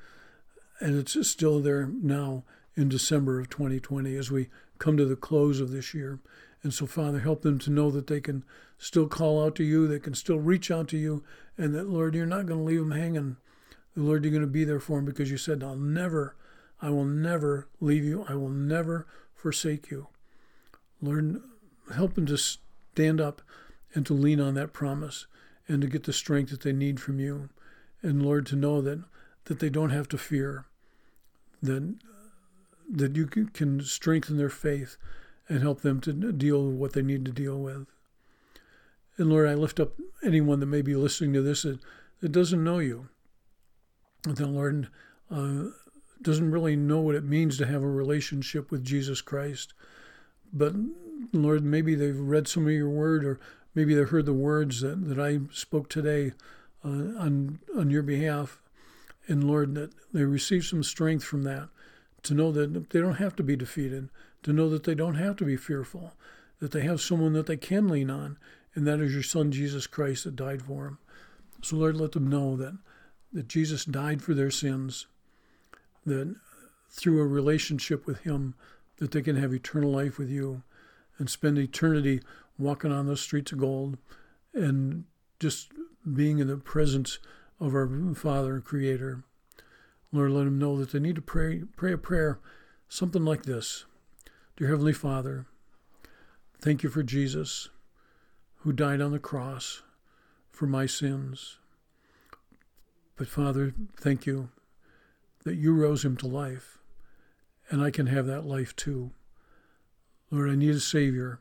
and 0.79 0.97
it's 0.97 1.29
still 1.29 1.59
there 1.59 1.85
now 1.85 2.43
in 2.75 2.89
December 2.89 3.39
of 3.39 3.51
2020 3.51 4.15
as 4.15 4.31
we 4.31 4.49
come 4.79 4.97
to 4.97 5.05
the 5.05 5.15
close 5.15 5.59
of 5.59 5.69
this 5.69 5.93
year. 5.93 6.19
And 6.63 6.73
so, 6.73 6.87
Father, 6.87 7.19
help 7.19 7.43
them 7.43 7.59
to 7.59 7.69
know 7.69 7.91
that 7.91 8.07
they 8.07 8.19
can 8.19 8.43
still 8.79 9.07
call 9.07 9.45
out 9.45 9.55
to 9.57 9.63
you, 9.63 9.87
they 9.87 9.99
can 9.99 10.15
still 10.15 10.39
reach 10.39 10.71
out 10.71 10.87
to 10.87 10.97
you, 10.97 11.23
and 11.55 11.75
that, 11.75 11.87
Lord, 11.87 12.15
you're 12.15 12.25
not 12.25 12.47
going 12.47 12.59
to 12.59 12.65
leave 12.65 12.79
them 12.79 12.91
hanging. 12.91 13.37
Lord, 13.95 14.23
you're 14.23 14.31
going 14.31 14.41
to 14.41 14.47
be 14.47 14.63
there 14.63 14.79
for 14.79 14.97
them 14.97 15.05
because 15.05 15.29
you 15.29 15.37
said, 15.37 15.63
I'll 15.63 15.75
never, 15.75 16.35
I 16.81 16.89
will 16.89 17.05
never 17.05 17.67
leave 17.79 18.03
you. 18.03 18.25
I 18.27 18.33
will 18.33 18.49
never 18.49 19.05
forsake 19.35 19.91
you. 19.91 20.07
Lord, 20.99 21.43
help 21.93 22.15
them 22.15 22.25
to 22.25 22.37
stand 22.37 23.21
up 23.21 23.43
and 23.93 24.03
to 24.07 24.15
lean 24.15 24.41
on 24.41 24.55
that 24.55 24.73
promise 24.73 25.27
and 25.67 25.81
to 25.81 25.87
get 25.87 26.03
the 26.03 26.13
strength 26.13 26.51
that 26.51 26.61
they 26.61 26.73
need 26.73 26.99
from 26.99 27.19
you. 27.19 27.49
And 28.01 28.23
Lord, 28.23 28.45
to 28.47 28.55
know 28.55 28.81
that, 28.81 29.03
that 29.45 29.59
they 29.59 29.69
don't 29.69 29.89
have 29.89 30.07
to 30.09 30.17
fear, 30.17 30.65
that, 31.61 31.95
that 32.89 33.15
you 33.15 33.25
can 33.25 33.81
strengthen 33.81 34.37
their 34.37 34.49
faith 34.49 34.97
and 35.47 35.61
help 35.61 35.81
them 35.81 36.01
to 36.01 36.13
deal 36.13 36.65
with 36.65 36.75
what 36.75 36.93
they 36.93 37.01
need 37.01 37.25
to 37.25 37.31
deal 37.31 37.57
with. 37.57 37.87
And 39.17 39.29
Lord, 39.29 39.47
I 39.47 39.53
lift 39.53 39.79
up 39.79 39.93
anyone 40.23 40.59
that 40.59 40.65
may 40.65 40.81
be 40.81 40.95
listening 40.95 41.33
to 41.33 41.41
this 41.41 41.63
that, 41.63 41.79
that 42.21 42.31
doesn't 42.31 42.63
know 42.63 42.79
you. 42.79 43.07
That 44.23 44.47
Lord 44.47 44.89
uh, 45.31 45.65
doesn't 46.21 46.51
really 46.51 46.75
know 46.75 46.99
what 46.99 47.15
it 47.15 47.23
means 47.23 47.57
to 47.57 47.65
have 47.65 47.83
a 47.83 47.87
relationship 47.87 48.71
with 48.71 48.83
Jesus 48.83 49.21
Christ. 49.21 49.73
But 50.51 50.73
Lord, 51.31 51.63
maybe 51.63 51.95
they've 51.95 52.17
read 52.17 52.47
some 52.47 52.65
of 52.65 52.73
your 52.73 52.89
word, 52.89 53.23
or 53.23 53.39
maybe 53.75 53.93
they've 53.93 54.09
heard 54.09 54.25
the 54.25 54.33
words 54.33 54.81
that, 54.81 55.07
that 55.07 55.19
I 55.19 55.41
spoke 55.53 55.89
today 55.89 56.31
uh, 56.83 56.89
on 57.19 57.59
on 57.77 57.89
your 57.89 58.03
behalf. 58.03 58.61
And 59.27 59.43
Lord, 59.43 59.75
that 59.75 59.91
they 60.13 60.23
receive 60.23 60.65
some 60.65 60.83
strength 60.83 61.23
from 61.23 61.43
that 61.43 61.69
to 62.23 62.33
know 62.33 62.51
that 62.51 62.89
they 62.89 62.99
don't 62.99 63.15
have 63.15 63.35
to 63.35 63.43
be 63.43 63.55
defeated, 63.55 64.09
to 64.43 64.53
know 64.53 64.69
that 64.69 64.83
they 64.83 64.95
don't 64.95 65.15
have 65.15 65.35
to 65.37 65.45
be 65.45 65.57
fearful, 65.57 66.13
that 66.59 66.71
they 66.71 66.81
have 66.81 67.01
someone 67.01 67.33
that 67.33 67.45
they 67.45 67.57
can 67.57 67.87
lean 67.87 68.09
on, 68.09 68.37
and 68.73 68.85
that 68.87 68.99
is 68.99 69.13
your 69.13 69.23
Son, 69.23 69.51
Jesus 69.51 69.87
Christ, 69.87 70.23
that 70.23 70.35
died 70.35 70.61
for 70.61 70.85
them. 70.85 70.99
So, 71.61 71.77
Lord, 71.77 71.97
let 71.97 72.11
them 72.13 72.27
know 72.27 72.55
that, 72.57 72.77
that 73.33 73.47
Jesus 73.47 73.85
died 73.85 74.21
for 74.21 74.33
their 74.33 74.51
sins, 74.51 75.07
that 76.05 76.35
through 76.89 77.21
a 77.21 77.27
relationship 77.27 78.05
with 78.05 78.19
Him, 78.19 78.55
that 78.97 79.11
they 79.11 79.21
can 79.21 79.35
have 79.35 79.53
eternal 79.53 79.91
life 79.91 80.17
with 80.17 80.29
you 80.29 80.63
and 81.17 81.29
spend 81.29 81.57
eternity 81.57 82.21
walking 82.57 82.91
on 82.91 83.07
those 83.07 83.21
streets 83.21 83.51
of 83.51 83.59
gold 83.59 83.97
and 84.53 85.05
just 85.39 85.71
being 86.13 86.39
in 86.39 86.47
the 86.47 86.57
presence 86.57 87.19
of 87.59 87.73
our 87.73 87.89
Father 88.15 88.55
and 88.55 88.63
Creator. 88.63 89.23
Lord, 90.11 90.31
let 90.31 90.45
them 90.45 90.59
know 90.59 90.77
that 90.77 90.91
they 90.91 90.99
need 90.99 91.15
to 91.15 91.21
pray, 91.21 91.63
pray 91.75 91.93
a 91.93 91.97
prayer, 91.97 92.39
something 92.87 93.25
like 93.25 93.43
this 93.43 93.85
Dear 94.55 94.69
Heavenly 94.69 94.93
Father, 94.93 95.45
thank 96.61 96.83
you 96.83 96.89
for 96.89 97.03
Jesus 97.03 97.69
who 98.57 98.71
died 98.71 99.01
on 99.01 99.11
the 99.11 99.19
cross 99.19 99.83
for 100.49 100.65
my 100.65 100.85
sins. 100.85 101.59
But 103.17 103.27
Father, 103.27 103.73
thank 103.99 104.25
you 104.25 104.49
that 105.43 105.55
you 105.55 105.73
rose 105.73 106.03
him 106.03 106.17
to 106.17 106.27
life, 106.27 106.79
and 107.69 107.81
I 107.81 107.91
can 107.91 108.07
have 108.07 108.25
that 108.25 108.45
life 108.45 108.75
too. 108.75 109.11
Lord, 110.31 110.49
I 110.49 110.55
need 110.55 110.73
a 110.73 110.79
Savior, 110.79 111.39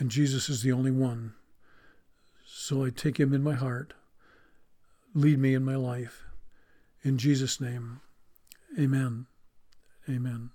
and 0.00 0.10
Jesus 0.10 0.48
is 0.48 0.62
the 0.62 0.72
only 0.72 0.90
one. 0.90 1.34
So 2.46 2.84
I 2.84 2.90
take 2.90 3.20
him 3.20 3.34
in 3.34 3.42
my 3.42 3.54
heart. 3.54 3.92
Lead 5.14 5.38
me 5.38 5.54
in 5.54 5.62
my 5.62 5.76
life. 5.76 6.24
In 7.02 7.18
Jesus' 7.18 7.60
name, 7.60 8.00
amen. 8.78 9.26
Amen. 10.08 10.50